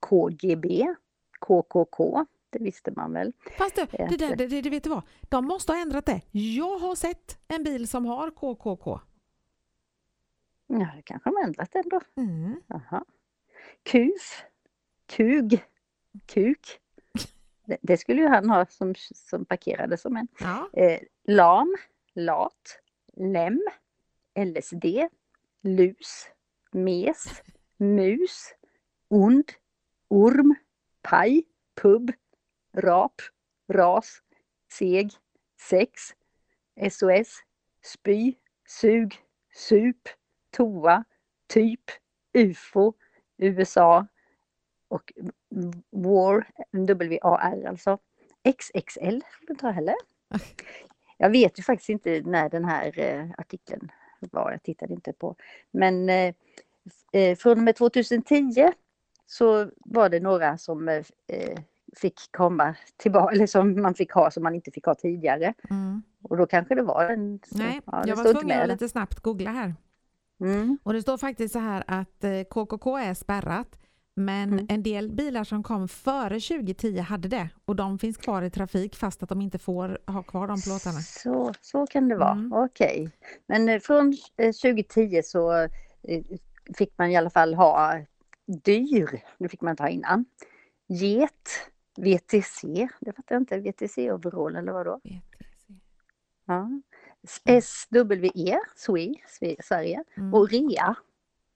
KGB. 0.00 0.94
KKK. 1.40 2.26
Det 2.50 2.58
visste 2.58 2.90
man 2.96 3.12
väl. 3.12 3.32
Fast 3.58 3.76
du, 3.76 3.86
Ja, 3.92 4.06
det, 4.10 4.16
där, 4.16 4.28
det- 4.28 4.34
det, 4.36 4.46
det, 4.46 4.60
det 4.60 4.70
vet 4.70 4.84
du 4.84 4.90
vad? 4.90 5.02
De 5.22 5.44
måste 5.44 5.72
ha 5.72 5.80
ändrat 5.82 6.06
det. 6.06 6.20
Jag 6.32 6.78
har 6.78 6.94
sett 6.94 7.38
en 7.48 7.64
bil 7.64 7.88
som 7.88 8.06
har 8.06 8.30
KKK. 8.30 9.00
Ja, 10.66 10.88
det 10.96 11.02
kanske 11.04 11.30
de 11.30 11.36
har 11.36 11.44
ändrat 11.44 11.74
ändå. 11.74 12.00
Mm. 12.16 12.60
Jaha. 12.66 13.04
Kuf. 13.82 14.44
Kug. 15.06 15.64
Kuk. 16.26 16.80
Det, 17.64 17.76
det 17.82 17.96
skulle 17.96 18.22
ju 18.22 18.28
han 18.28 18.50
ha 18.50 18.66
som, 18.66 18.94
som 19.14 19.44
parkerade 19.44 19.96
som 19.96 20.16
en. 20.16 20.28
Ja. 20.40 20.68
Eh, 20.72 21.00
lam. 21.24 21.76
Lat. 22.14 22.80
Lem. 23.16 23.60
LSD. 24.38 24.84
Lus. 25.62 26.28
Mes. 26.72 27.42
Mus. 27.76 28.54
Und. 29.08 29.52
Orm. 30.08 30.54
Paj. 31.02 31.44
Pub. 31.74 32.12
Rap. 32.76 33.22
Ras. 33.68 34.22
Seg. 34.72 35.10
Sex. 35.60 36.14
SOS. 36.90 37.42
Spy. 37.82 38.36
Sug. 38.68 39.14
Sup. 39.54 40.08
Toa. 40.50 41.04
Typ. 41.46 41.90
UFO. 42.34 42.92
USA. 43.38 44.06
Och 44.88 45.12
War. 45.90 46.50
W-A-R 46.72 47.66
alltså. 47.68 47.98
XXL 48.44 49.20
inte 49.48 49.66
ha 49.66 49.70
heller. 49.70 49.94
Jag 51.18 51.30
vet 51.30 51.58
ju 51.58 51.62
faktiskt 51.62 51.88
inte 51.88 52.20
när 52.20 52.48
den 52.48 52.64
här 52.64 52.98
eh, 52.98 53.30
artikeln 53.38 53.90
var, 54.20 54.50
jag 54.50 54.62
tittade 54.62 54.94
inte 54.94 55.12
på. 55.12 55.36
Men 55.70 56.08
eh, 56.08 56.34
eh, 57.12 57.36
från 57.36 57.58
och 57.58 57.64
med 57.64 57.76
2010 57.76 58.72
så 59.26 59.70
var 59.76 60.08
det 60.08 60.20
några 60.20 60.58
som 60.58 60.88
eh, 60.88 61.04
eh, 61.26 61.58
fick 62.00 62.20
komma 62.32 62.74
tillbaka, 62.96 63.34
eller 63.34 63.46
som 63.46 63.82
man 63.82 63.94
fick 63.94 64.12
ha 64.12 64.30
som 64.30 64.42
man 64.42 64.54
inte 64.54 64.70
fick 64.70 64.86
ha 64.86 64.94
tidigare. 64.94 65.54
Mm. 65.70 66.02
Och 66.22 66.36
då 66.36 66.46
kanske 66.46 66.74
det 66.74 66.82
var 66.82 67.04
en... 67.10 67.40
Nej, 67.50 67.80
ja, 67.86 68.02
jag 68.06 68.16
var 68.16 68.32
tvungen 68.32 68.60
att 68.60 68.68
lite 68.68 68.88
snabbt 68.88 69.20
googla 69.20 69.50
här. 69.50 69.74
Mm, 70.40 70.78
Och 70.82 70.92
det 70.92 71.02
står 71.02 71.18
faktiskt 71.18 71.52
så 71.52 71.58
här 71.58 71.84
att 71.86 72.24
eh, 72.24 72.42
KKK 72.50 72.96
är 72.98 73.14
spärrat. 73.14 73.78
Men 74.18 74.52
Mm. 74.52 74.66
en 74.68 74.82
del 74.82 75.12
bilar 75.12 75.44
som 75.44 75.62
kom 75.62 75.88
före 75.88 76.40
2010 76.40 76.98
hade 76.98 77.28
det. 77.28 77.48
Och 77.64 77.76
de 77.76 77.98
finns 77.98 78.16
kvar 78.16 78.42
i 78.42 78.50
trafik 78.50 78.96
fast 78.96 79.22
att 79.22 79.28
de 79.28 79.40
inte 79.40 79.58
får 79.58 79.98
ha 80.06 80.22
kvar 80.22 80.46
de 80.46 80.60
plåtarna. 80.60 80.98
så, 81.00 81.52
så 81.60 81.86
kan 81.86 82.08
det 82.08 82.16
vara, 82.16 82.30
Mm. 82.32 82.52
okej. 82.52 83.10
Men 83.46 83.68
eh, 83.68 83.80
från 83.80 84.14
eh, 84.36 84.52
2010 84.52 85.20
så 85.24 85.52
eh, 85.52 85.68
fick 86.78 86.98
man 86.98 87.10
i 87.10 87.16
alla 87.16 87.30
fall 87.30 87.54
ha 87.54 88.00
dyr, 88.64 89.20
det 89.38 89.48
fick 89.48 89.60
man 89.60 89.76
ha 89.78 89.88
innan. 89.88 90.24
Get, 90.88 91.32
VTC, 91.96 92.88
det 93.00 93.12
fattar 93.12 93.34
jag 93.34 93.42
inte, 93.42 93.58
VTC-overall 93.58 94.56
eller 94.56 94.72
vad 94.72 94.86
då? 94.86 95.00
Ja. 96.46 96.70
SWE, 97.62 98.60
SWE, 98.76 99.14
Sve- 99.40 99.56
Sverige. 99.62 100.04
Mm. 100.16 100.34
Och 100.34 100.50
REA 100.50 100.96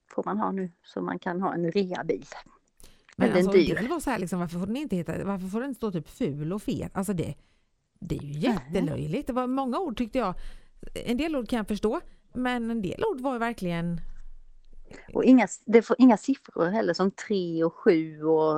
får 0.07 0.23
man 0.25 0.37
ha 0.37 0.51
nu, 0.51 0.71
så 0.83 1.01
man 1.01 1.19
kan 1.19 1.41
ha 1.41 1.53
en 1.53 1.71
REA-bil. 1.71 2.25
Men 3.17 3.29
eller 3.29 3.39
en 3.39 3.47
alltså, 3.47 3.61
dyr. 3.61 3.79
det 3.81 3.87
var 3.87 3.99
så 3.99 4.09
här, 4.09 4.19
liksom, 4.19 4.39
varför 4.39 4.59
får 4.59 4.67
den 4.67 4.77
inte 4.77 4.95
heta, 4.95 5.23
varför 5.23 5.47
får 5.47 5.61
den 5.61 5.75
stå 5.75 5.91
typ 5.91 6.09
ful 6.09 6.53
och 6.53 6.61
fet? 6.61 6.91
Alltså 6.97 7.13
det, 7.13 7.35
det 7.99 8.17
är 8.17 8.23
ju 8.23 8.39
jättelöjligt. 8.39 9.27
Det 9.27 9.33
var 9.33 9.47
många 9.47 9.79
ord 9.79 9.97
tyckte 9.97 10.17
jag. 10.17 10.33
En 11.05 11.17
del 11.17 11.35
ord 11.35 11.49
kan 11.49 11.57
jag 11.57 11.67
förstå, 11.67 12.01
men 12.33 12.71
en 12.71 12.81
del 12.81 13.03
ord 13.05 13.21
var 13.21 13.39
verkligen 13.39 14.01
Och 15.13 15.23
inga, 15.23 15.47
det 15.65 15.81
får 15.81 15.95
inga 15.99 16.17
siffror 16.17 16.65
heller 16.65 16.93
som 16.93 17.11
3 17.11 17.63
och 17.63 17.73
7 17.73 18.23
och 18.23 18.55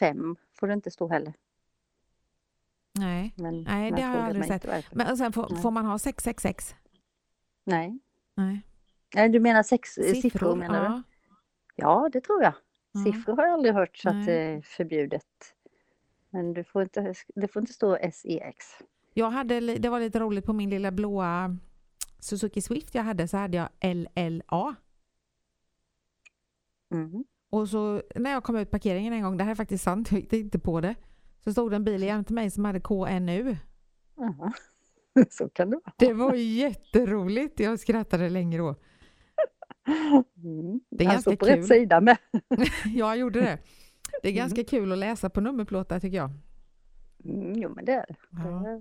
5 0.00 0.36
får 0.60 0.66
det 0.66 0.74
inte 0.74 0.90
stå 0.90 1.08
heller. 1.08 1.34
nej. 2.92 3.34
Men, 3.36 3.62
Nej, 3.62 3.90
det 3.90 4.02
har 4.02 4.16
jag 4.16 4.24
aldrig 4.24 4.44
sett. 4.44 4.94
Men 4.94 5.16
sen 5.16 5.32
får, 5.32 5.56
får 5.56 5.70
man 5.70 5.86
ha 5.86 5.98
666? 5.98 6.74
Nej. 7.64 7.98
Nej. 8.34 8.60
Nej, 9.14 9.28
du 9.28 9.40
menar 9.40 9.62
sex 9.62 9.90
siffror, 9.90 10.14
siffror 10.14 10.56
menar 10.56 10.80
du? 10.80 10.86
ja. 10.86 11.02
Ja, 11.76 12.10
det 12.12 12.20
tror 12.20 12.42
jag. 12.42 12.54
Ja. 12.92 13.04
Siffror 13.04 13.36
har 13.36 13.44
jag 13.44 13.52
aldrig 13.52 13.74
hört 13.74 13.96
så 13.96 14.08
att 14.08 14.26
det 14.26 14.32
är 14.32 14.60
förbjudet. 14.60 15.54
Men 16.30 16.54
du 16.54 16.64
får 16.64 16.82
inte, 16.82 17.14
det 17.34 17.48
får 17.48 17.60
inte 17.62 17.72
stå 17.72 17.98
SEX. 18.12 18.66
Jag 19.14 19.30
hade, 19.30 19.60
det 19.60 19.88
var 19.88 20.00
lite 20.00 20.18
roligt 20.20 20.44
på 20.44 20.52
min 20.52 20.70
lilla 20.70 20.90
blåa 20.90 21.56
Suzuki 22.18 22.60
Swift 22.60 22.94
jag 22.94 23.02
hade 23.02 23.28
så 23.28 23.36
hade 23.36 23.56
jag 23.56 23.68
LLA. 23.96 24.74
Mm. 26.90 27.24
Och 27.50 27.68
så 27.68 28.02
när 28.14 28.30
jag 28.30 28.44
kom 28.44 28.56
ut 28.56 28.70
parkeringen 28.70 29.12
en 29.12 29.22
gång, 29.22 29.36
det 29.36 29.44
här 29.44 29.50
är 29.50 29.54
faktiskt 29.54 29.84
sant, 29.84 30.08
jag 30.12 30.20
gick 30.20 30.32
inte 30.32 30.58
på 30.58 30.80
det. 30.80 30.94
Så 31.44 31.52
stod 31.52 31.70
det 31.72 31.76
en 31.76 31.84
bil 31.84 32.02
jämte 32.02 32.32
mig 32.32 32.50
som 32.50 32.64
hade 32.64 32.80
KNU. 32.80 33.56
Jaha. 34.16 34.52
Så 35.30 35.48
kan 35.48 35.70
det 35.70 35.76
vara. 35.76 35.92
Det 35.98 36.12
var 36.12 36.34
jätteroligt, 36.34 37.60
jag 37.60 37.80
skrattade 37.80 38.28
länge 38.30 38.58
då. 38.58 38.74
Mm. 40.36 40.80
Det 40.90 41.04
är 41.04 41.08
alltså 41.08 41.30
ganska 41.30 41.36
på 41.36 41.46
kul. 41.46 41.54
rätt 41.56 41.66
sida 41.66 42.00
med. 42.00 42.16
Jag 42.94 43.16
gjorde 43.18 43.40
det. 43.40 43.58
Det 44.22 44.28
är 44.28 44.32
Mm. 44.32 44.36
ganska 44.36 44.64
kul 44.64 44.92
att 44.92 44.98
läsa 44.98 45.30
på 45.30 45.40
nummerplåtar 45.40 46.00
tycker 46.00 46.16
jag. 46.16 46.30
Mm, 47.24 47.52
jo 47.62 47.72
men 47.74 47.84
det 47.84 47.92
är 47.92 48.06
det. 48.08 48.16
Ja. 48.30 48.80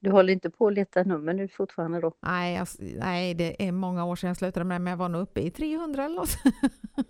Du 0.00 0.10
håller 0.10 0.32
inte 0.32 0.50
på 0.50 0.66
att 0.66 0.74
leta 0.74 1.02
nummer 1.02 1.34
nu 1.34 1.48
fortfarande 1.48 2.00
då? 2.00 2.12
Nej, 2.20 2.54
jag, 2.56 2.66
nej, 2.80 3.34
det 3.34 3.68
är 3.68 3.72
många 3.72 4.04
år 4.04 4.16
sedan 4.16 4.28
jag 4.28 4.36
slutade 4.36 4.64
med 4.64 4.74
det, 4.80 4.84
men 4.84 4.90
jag 4.90 4.98
var 4.98 5.08
nog 5.08 5.22
uppe 5.22 5.40
i 5.40 5.50
300 5.50 6.04
eller 6.04 6.16
något. 6.16 6.36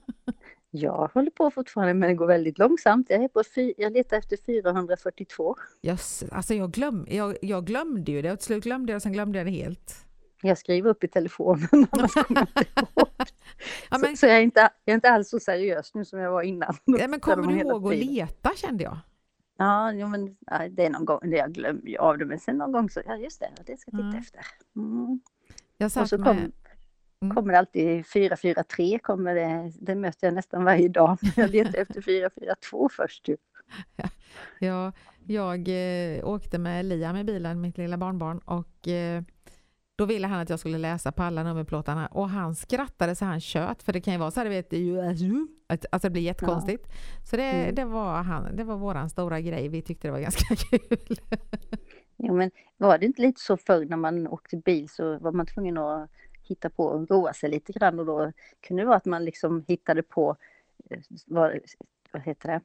Jag 0.71 1.11
håller 1.15 1.31
på 1.31 1.51
fortfarande 1.51 1.95
men 1.95 2.09
det 2.09 2.15
går 2.15 2.27
väldigt 2.27 2.59
långsamt. 2.59 3.07
Jag, 3.11 3.25
är 3.25 3.29
på 3.29 3.43
fy, 3.55 3.75
jag 3.77 3.93
letar 3.93 4.17
efter 4.17 4.37
442. 4.47 5.57
Yes, 5.83 6.25
alltså 6.33 6.55
jag, 6.55 6.71
glöm, 6.71 7.07
jag, 7.11 7.37
jag 7.43 7.67
glömde 7.67 8.13
ju 8.13 8.23
det 8.23 8.33
och 8.33 8.39
till 8.39 8.47
slut 8.47 8.65
glömde 8.65 8.93
jag 8.93 8.97
och 8.97 9.03
sen 9.03 9.13
glömde 9.13 9.39
jag 9.39 9.47
det 9.47 9.51
helt. 9.51 9.95
Jag 10.43 10.59
skriver 10.59 10.91
upp 10.91 11.05
i 11.05 11.09
telefonen 11.09 11.69
annars 11.91 12.13
kommer 12.15 12.41
jag 12.41 12.49
inte 12.49 12.81
ihåg. 12.81 13.09
Ja, 13.91 13.99
men, 13.99 14.11
Så, 14.11 14.17
så 14.17 14.27
jag, 14.27 14.37
är 14.37 14.41
inte, 14.41 14.61
jag 14.61 14.93
är 14.93 14.95
inte 14.95 15.11
alls 15.11 15.29
så 15.29 15.41
seriös 15.41 15.95
nu 15.95 16.05
som 16.05 16.19
jag 16.19 16.33
var 16.33 16.43
innan. 16.43 16.75
ja, 16.85 17.09
men 17.09 17.21
kommer 17.21 17.53
du 17.53 17.59
ihåg 17.59 17.93
att 17.93 17.99
leta 17.99 18.51
kände 18.57 18.85
jag? 18.85 18.99
Ja, 19.61 19.93
jo, 19.93 20.07
men 20.09 20.37
ja, 20.47 20.69
det 20.69 20.87
är 20.87 20.91
någon 20.91 21.05
gång, 21.05 21.19
jag 21.23 21.53
glömmer 21.53 21.87
ju 21.87 21.97
av 21.97 22.19
det, 22.19 22.25
men 22.25 22.39
sen 22.39 22.59
någon 22.59 22.73
gång 22.73 22.91
så, 22.91 23.01
ja 23.07 23.17
just 23.17 23.41
det, 23.41 23.51
det 23.67 23.77
ska 23.77 23.91
jag 23.91 23.99
titta 23.99 24.07
Mm. 24.09 24.19
efter. 24.19 24.41
Mm. 24.77 25.21
Jag 25.77 25.87
Och 26.03 26.09
så 26.09 26.23
kom, 26.23 26.53
Mm. 27.23 27.35
kommer 27.35 27.55
alltid 27.55 28.07
443, 28.07 28.99
kommer 28.99 29.35
det, 29.35 29.73
det 29.81 29.95
möter 29.95 30.27
jag 30.27 30.35
nästan 30.35 30.65
varje 30.65 30.89
dag. 30.89 31.19
Men 31.23 31.33
Jag 31.37 31.51
letar 31.51 31.79
efter 31.83 32.03
442 32.03 32.89
först. 32.89 33.25
Typ. 33.25 33.41
Ja, 34.59 34.93
jag 35.27 35.69
eh, 35.69 36.29
åkte 36.29 36.59
med 36.59 36.85
Liam 36.85 37.17
i 37.17 37.25
bilen, 37.25 37.61
mitt 37.61 37.79
lilla 37.79 37.97
barnbarn, 37.97 38.39
och 38.39 38.89
eh, 38.89 39.23
Då 39.99 40.05
ville 40.05 40.27
han 40.27 40.41
att 40.41 40.51
jag 40.51 40.59
skulle 40.59 40.79
läsa 40.79 41.13
på 41.13 41.23
alla 41.23 41.43
nummerplåtarna 41.43 42.07
och 42.07 42.29
han 42.29 42.55
skrattade 42.55 43.15
så 43.15 43.25
han 43.25 43.41
tjöt 43.41 43.83
för 43.83 43.93
det 43.93 44.01
kan 44.01 44.13
ju 44.15 44.19
vara 44.19 44.31
så 44.31 44.41
här, 44.41 44.49
vet 44.49 44.71
du, 44.71 45.01
att, 45.67 45.87
alltså 45.91 46.09
det 46.09 46.13
blir 46.13 46.23
jättekonstigt. 46.23 46.87
Så 47.31 47.37
det, 47.37 47.43
Mm. 47.51 47.75
det 47.75 47.85
var, 47.85 48.23
han, 48.23 48.57
det 48.57 48.65
var 48.65 48.77
våran 48.77 49.11
stora 49.11 49.41
grej, 49.41 49.69
vi 49.69 49.83
tyckte 49.83 50.09
det 50.09 50.13
var 50.13 50.21
ganska 50.21 50.57
kul. 50.71 50.99
Jo, 52.17 52.35
men 52.35 52.51
var 52.77 52.99
det 52.99 53.07
inte 53.07 53.23
lite 53.23 53.41
så 53.41 53.57
förr 53.57 53.85
när 53.85 53.97
man 53.97 54.27
åkte 54.29 54.57
bil 54.57 54.89
så 54.89 55.19
var 55.19 55.33
man 55.33 55.47
tvungen 55.47 55.79
att 55.79 56.11
hitta 56.43 56.71
på 56.71 56.85
och 56.85 57.11
roa 57.11 57.33
sig 57.33 57.51
lite 57.51 57.73
grann 57.73 57.99
och 58.01 58.07
då 58.07 58.33
kunde 58.67 58.83
det 58.83 58.87
vara 58.87 58.97
att 58.97 59.05
man 59.05 59.25
liksom 59.25 59.65
hittade 59.69 60.03
på 60.03 60.37
eh, 60.91 60.99
vad, 61.27 61.59
vad 62.13 62.23
heter 62.23 62.49
det? 62.49 62.61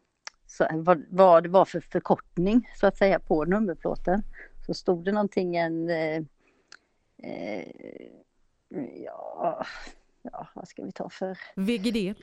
Så, 0.47 0.67
vad, 0.73 1.03
vad 1.09 1.43
det 1.43 1.49
var 1.49 1.65
för 1.65 1.79
förkortning 1.79 2.69
så 2.75 2.87
att 2.87 2.97
säga 2.97 3.19
på 3.19 3.45
nummerplåten. 3.45 4.23
Så 4.65 4.73
stod 4.73 5.05
det 5.05 5.11
någonting 5.11 5.55
en 5.55 5.89
eh, 7.23 7.65
ja, 9.03 9.65
ja, 10.21 10.47
vad 10.53 10.67
ska 10.67 10.83
vi 10.83 10.91
ta 10.91 11.09
för 11.09 11.37
VGD. 11.55 12.13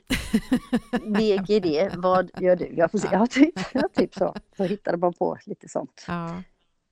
VGD, 1.05 1.95
vad 1.97 2.31
gör 2.41 2.55
du? 2.55 2.73
Jag 2.75 2.91
får 2.91 2.97
se. 2.97 3.07
Ja, 3.11 3.27
typ, 3.27 3.59
ja, 3.73 3.81
typ 3.93 4.13
så. 4.13 4.35
Så 4.57 4.63
hittade 4.63 4.97
man 4.97 5.13
på 5.13 5.37
lite 5.45 5.69
sånt. 5.69 6.05
Ja. 6.07 6.43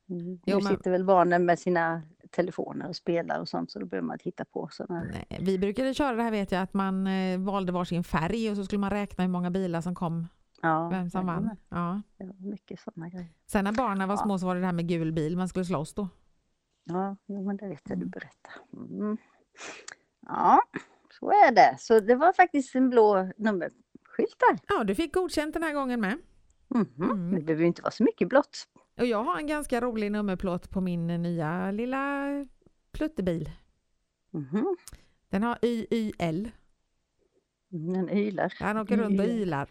Mm. 0.10 0.40
Nu 0.46 0.62
sitter 0.62 0.92
väl 0.92 1.04
barnen 1.06 1.46
med 1.46 1.60
sina 1.60 2.02
telefoner 2.32 2.88
och 2.90 2.96
spelar 2.96 3.40
och 3.40 3.50
sånt 3.50 3.72
så 3.72 3.80
då 3.80 3.86
behöver 3.86 4.08
man 4.08 4.14
inte 4.16 4.24
hitta 4.24 4.46
på 4.46 4.70
sådana. 4.72 5.04
Nej, 5.04 5.40
vi 5.42 5.60
brukade 5.60 5.94
köra 5.94 6.16
det 6.16 6.24
här 6.24 6.32
vet 6.32 6.52
jag, 6.52 6.62
att 6.62 6.74
man 6.74 7.08
eh, 7.08 7.40
valde 7.40 7.72
varsin 7.72 8.04
färg 8.04 8.52
och 8.52 8.58
så 8.58 8.66
skulle 8.66 8.80
man 8.80 8.90
räkna 8.90 9.24
hur 9.24 9.32
många 9.32 9.52
bilar 9.52 9.82
som 9.82 9.96
kom, 9.96 10.28
Ja, 10.62 10.90
vem 10.90 11.10
som 11.10 11.26
vann. 11.26 11.50
Ja. 11.70 12.02
Det 12.18 12.26
var 12.26 12.36
mycket 12.52 12.80
sådana 12.80 13.10
grejer. 13.10 13.28
Sen 13.48 13.64
när 13.64 13.72
barnen 13.72 14.08
var 14.08 14.16
Ja. 14.16 14.22
små 14.24 14.40
så 14.40 14.46
var 14.46 14.56
det 14.56 14.62
det 14.62 14.66
här 14.66 14.74
med 14.74 14.88
gul 14.88 15.12
bil, 15.12 15.38
man 15.38 15.48
skulle 15.50 15.66
slåss 15.66 15.94
då. 15.94 16.08
Ja, 16.90 17.18
men 17.26 17.58
det 17.58 17.68
vet 17.68 17.82
jag 17.90 18.00
du 18.00 18.06
berättar. 18.06 18.54
Mm. 18.74 19.18
Ja, 20.22 20.62
så 21.20 21.30
är 21.30 21.52
det. 21.52 21.76
Så 21.80 22.00
det 22.00 22.16
var 22.16 22.34
faktiskt 22.34 22.76
en 22.76 22.90
blå 22.90 23.32
nummerskylt 23.38 24.36
där. 24.40 24.60
Ja, 24.68 24.84
du 24.84 24.96
fick 24.96 25.14
godkänt 25.14 25.54
den 25.54 25.64
här 25.64 25.74
gången 25.74 26.02
med. 26.02 26.18
Mhm. 26.68 27.12
Mm. 27.12 27.36
Det 27.36 27.42
behöver 27.42 27.62
ju 27.62 27.68
inte 27.68 27.82
vara 27.82 27.92
så 27.92 28.04
mycket 28.04 28.30
blått. 28.30 28.68
Och 28.98 29.06
jag 29.06 29.24
har 29.24 29.38
en 29.38 29.48
ganska 29.48 29.82
rolig 29.82 30.12
nummerplåt 30.12 30.70
på 30.70 30.82
min 30.82 31.08
nya 31.08 31.72
lilla 31.72 32.26
pluttebil. 32.92 33.50
Mhm. 34.32 34.78
Den 35.30 35.44
har 35.44 35.58
YYL. 35.66 36.52
Mm, 37.72 37.94
Den 37.94 38.10
ylar. 38.10 38.54
Han 38.60 38.78
åker 38.78 38.98
runt 38.98 39.20
och 39.20 39.26
ylar. 39.26 39.70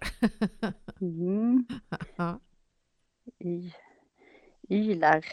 Mm. 1.01 1.67
Ja. 2.17 2.41
Y, 3.39 3.73
ylar. 4.69 5.25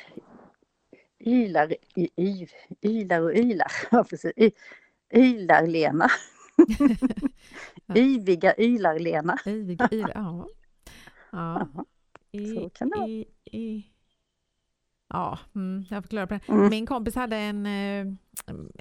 Ylar, 1.25 1.75
y, 1.95 2.09
y, 2.15 2.47
ylar 2.81 3.21
och 3.21 3.33
ylar. 3.35 3.71
Ja, 3.91 4.03
precis. 4.03 4.31
Y, 4.37 4.51
Ylar-Lena. 5.13 6.07
Yviga 7.95 8.53
Ylar-Lena. 8.57 9.37
Yvig, 9.45 9.81
ylar, 9.91 10.11
ja. 10.15 10.47
ja. 11.31 11.67
I, 12.31 12.55
Så 12.55 12.69
kan 12.69 12.89
det 12.89 12.97
vara. 12.97 13.09
i, 13.09 13.25
i. 13.51 13.91
Ja, 15.09 15.39
mm, 15.55 15.85
jag 15.89 16.03
förklarar 16.03 16.25
på 16.27 16.33
den. 16.33 16.57
Mm. 16.57 16.69
Min 16.69 16.85
kompis 16.85 17.15
hade 17.15 17.37
en 17.37 17.65
eh, 17.65 18.05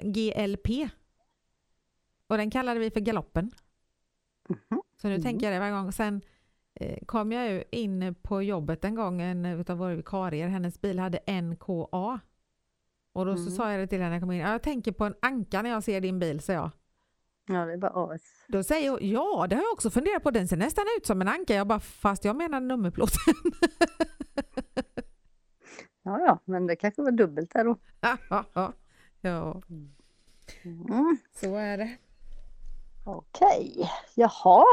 GLP. 0.03 0.89
Och 2.27 2.37
den 2.37 2.51
kallade 2.51 2.79
vi 2.79 2.91
för 2.91 2.99
galoppen. 2.99 3.51
Mhm. 4.49 4.81
Så 5.01 5.07
nu 5.07 5.13
Mm. 5.13 5.23
tänker 5.23 5.45
jag 5.45 5.55
det 5.55 5.59
varje 5.59 5.71
gång. 5.73 5.91
Sen 5.91 6.21
eh, 6.73 6.97
kom 7.05 7.31
jag 7.31 7.63
in 7.71 8.15
på 8.21 8.41
jobbet 8.41 8.85
en 8.85 8.95
gång, 8.95 9.21
en 9.21 9.45
utav 9.45 9.77
våra 9.77 9.95
vikarier, 9.95 10.47
hennes 10.47 10.81
bil 10.81 10.99
hade 10.99 11.41
NKA. 11.41 12.19
Och 13.15 13.25
då 13.25 13.35
så 13.35 13.41
Mm. 13.41 13.51
sa 13.55 13.71
jag 13.71 13.79
det 13.79 13.87
till 13.87 13.97
henne 13.99 14.09
när 14.09 14.15
jag 14.15 14.21
kom 14.21 14.31
in, 14.31 14.39
"Ja, 14.39 14.51
jag 14.51 14.61
tänker 14.63 14.91
på 14.91 15.05
en 15.05 15.15
anka 15.21 15.61
när 15.61 15.69
jag 15.69 15.83
ser 15.83 16.01
din 16.01 16.19
bil, 16.19 16.39
sa 16.41 16.53
jag. 16.53 16.71
Ja, 17.47 17.65
det 17.65 17.77
var 17.77 18.13
AS. 18.13 18.21
Då 18.47 18.63
säger 18.63 18.89
hon, 18.89 18.99
ja 19.01 19.47
det 19.49 19.55
har 19.55 19.63
jag 19.63 19.73
också 19.73 19.89
funderat 19.89 20.23
på, 20.23 20.31
den 20.31 20.47
ser 20.47 20.57
nästan 20.57 20.85
ut 20.97 21.05
som 21.05 21.21
en 21.21 21.27
anka. 21.27 21.55
Jag 21.55 21.67
bara, 21.67 21.79
fast 21.79 22.25
jag 22.25 22.35
menar 22.35 22.59
nummerplåten. 22.59 23.33
Ja, 26.07 26.19
ja, 26.19 26.39
men 26.45 26.67
det 26.67 26.75
kanske 26.75 27.01
var 27.01 27.11
dubbelt 27.11 27.51
där 27.53 27.63
då. 27.65 27.77
ja, 29.21 29.61
Mm. 30.63 31.17
så 31.41 31.55
är 31.55 31.77
det. 31.77 31.97
Okej, 33.05 33.89
jaha. 34.15 34.63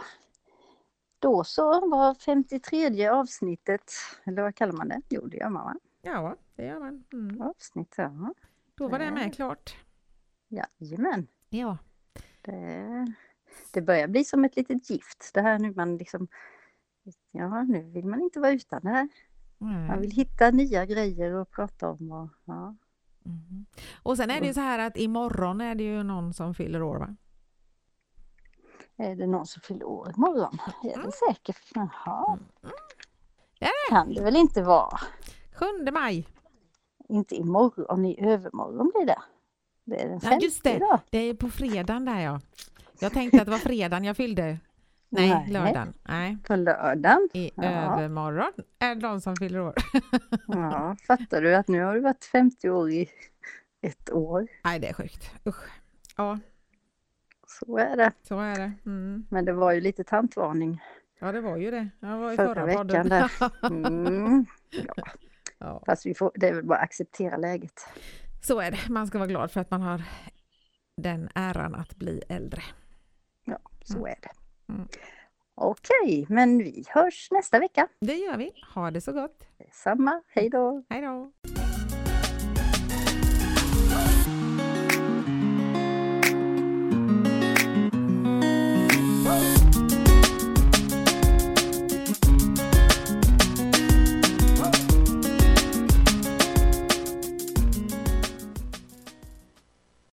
Då 1.19 1.45
så 1.45 1.89
var 1.89 2.15
53 2.15 3.09
avsnittet, 3.09 3.93
eller 4.25 4.43
vad 4.43 4.55
kallar 4.55 4.73
man 4.73 4.89
det? 4.89 5.01
Jo, 5.09 5.27
det 5.27 5.37
gör 5.37 5.49
man 5.49 5.65
va? 5.65 5.75
Ja, 6.03 6.37
det 6.57 6.65
gör 6.67 6.81
man. 6.81 7.05
Mm. 7.13 7.43
Avsnitt, 7.43 7.95
ja. 7.97 8.35
Då 8.75 8.89
var 8.89 8.99
det 8.99 9.11
med 9.11 9.35
klart. 9.35 9.77
Jajamän. 10.49 11.27
Ja. 11.49 11.79
Det, 12.43 13.07
det 13.73 13.83
börjar 13.83 14.09
bli 14.09 14.25
som 14.25 14.45
ett 14.45 14.57
litet 14.57 14.91
gift. 14.91 15.31
Det 15.35 15.41
här 15.41 15.59
nu 15.59 15.73
man 15.75 15.97
liksom, 15.97 16.29
ja 17.31 17.63
nu 17.63 17.83
vill 17.83 18.07
man 18.07 18.21
inte 18.21 18.41
vara 18.41 18.51
utan 18.53 18.81
det 18.83 18.89
här. 18.91 19.09
Man 19.59 19.85
Mm. 19.85 20.01
vill 20.01 20.11
hitta 20.11 20.51
nya 20.51 20.87
grejer 20.87 21.33
att 21.35 21.51
prata 21.51 21.91
om 21.91 22.13
och 22.13 22.29
ja. 22.45 22.75
Mhm. 23.25 23.67
Och 24.03 24.17
sen 24.17 24.31
är 24.31 24.41
det 24.41 24.47
ju 24.47 24.55
så 24.55 24.61
här 24.61 24.79
att 24.79 24.97
imorgon 24.97 25.61
är 25.61 25.75
det 25.75 25.85
ju 25.85 26.03
någon 26.03 26.35
som 26.35 26.55
fyller 26.55 26.83
år 26.83 26.97
va? 26.99 27.17
Är 28.97 29.17
det 29.17 29.27
någon 29.27 29.47
som 29.47 29.63
fyller 29.63 29.85
år 29.85 30.13
imorgon? 30.17 30.59
Är 30.85 31.03
det 31.03 31.13
säkert? 31.13 31.61
Jaha. 31.75 32.39
Ja, 33.59 33.69
Kan 33.89 34.15
det 34.15 34.23
väl 34.23 34.37
inte 34.37 34.63
vara? 34.63 34.99
7 35.55 35.67
maj. 35.93 36.27
Inte 37.13 37.35
imorgon, 37.35 38.05
i 38.05 38.25
övermorgon 38.27 38.91
blir 38.95 39.07
det. 39.07 39.23
Det 39.85 40.03
är 40.03 40.09
den 40.09 40.21
Ja, 40.23 40.31
femte 40.31 40.45
just 40.45 40.65
det. 40.65 40.77
idag. 40.77 41.01
Det 41.11 41.19
är 41.19 41.35
på 41.35 41.51
fredagen 41.51 42.05
där 42.05 42.21
ja. 42.21 42.41
Jag 43.01 43.13
tänkte 43.13 43.39
att 43.41 43.45
det 43.45 43.51
var 43.51 43.59
fredagen 43.59 44.05
jag 44.05 44.17
fyllde. 44.17 44.59
Nej, 45.09 45.29
Nej. 45.31 45.49
lördagen. 45.51 45.93
Nej, 46.03 46.39
På 46.47 46.57
lördagen. 46.57 47.29
i 47.35 47.51
Ja. 47.55 47.63
övermorgon 47.65 48.53
är 48.79 48.95
det 48.95 49.01
de 49.01 49.21
som 49.21 49.37
fyller 49.37 49.61
år. 49.61 49.75
Ja, 50.47 50.97
fattar 51.07 51.43
du 51.43 51.55
att 51.55 51.69
nu 51.69 51.83
har 51.83 51.95
du 51.95 52.01
varit 52.01 52.25
50 52.25 52.71
år 52.71 52.91
i 52.91 53.09
ett 53.81 54.11
år. 54.11 54.47
Nej, 54.65 54.79
det 54.81 54.89
är 54.89 54.93
sjukt. 54.95 55.31
Usch. 55.47 55.65
Ja, 56.17 56.39
Så 57.47 57.77
är 57.79 57.97
det. 57.97 58.13
så 58.23 58.41
är 58.41 58.57
det. 58.59 58.73
Mm. 58.87 59.27
Men 59.31 59.45
det 59.45 59.53
var 59.53 59.73
ju 59.73 59.81
lite 59.81 60.05
tantvarning. 60.05 60.83
Ja, 61.21 61.33
det 61.33 61.41
var 61.41 61.57
ju 61.57 61.71
det. 61.71 61.89
Jag 62.01 62.19
var 62.19 62.33
i 62.33 62.37
Förra 62.37 62.55
förra, 62.55 62.67
veckan 62.67 62.87
podden. 62.87 63.09
där. 63.09 63.31
Mm. 63.67 64.47
Ja, 64.71 64.95
ja. 65.63 65.83
fast 65.87 66.07
vi 66.07 66.15
får, 66.15 66.33
det 66.35 66.49
är 66.49 66.55
väl 66.55 66.65
bara 66.65 66.79
att 66.79 66.85
acceptera 66.85 67.37
läget. 67.37 67.87
Så 68.43 68.61
är 68.61 68.71
det. 68.71 68.79
Man 68.89 69.07
ska 69.07 69.19
vara 69.19 69.29
glad 69.29 69.51
för 69.51 69.61
att 69.61 69.71
man 69.71 69.81
har 69.83 70.03
den 70.97 71.29
äran 71.35 71.75
att 71.75 71.97
bli 71.97 72.23
äldre. 72.29 72.63
Ja, 73.45 73.59
så 73.85 73.97
Mm. 73.99 74.07
är 74.11 74.17
det. 74.23 74.73
Mm. 74.73 74.89
Okej, 75.55 76.27
men 76.29 76.59
vi 76.59 76.85
hörs 76.89 77.29
nästa 77.31 77.59
vecka. 77.59 77.89
Det 78.01 78.15
gör 78.15 78.37
vi. 78.37 78.53
Ha 78.75 78.91
det 78.91 79.01
så 79.01 79.13
gott. 79.13 79.45
Samma, 79.73 80.23
hej 80.29 80.51
då! 80.51 80.85
Hej 80.89 81.03
då! 81.03 81.33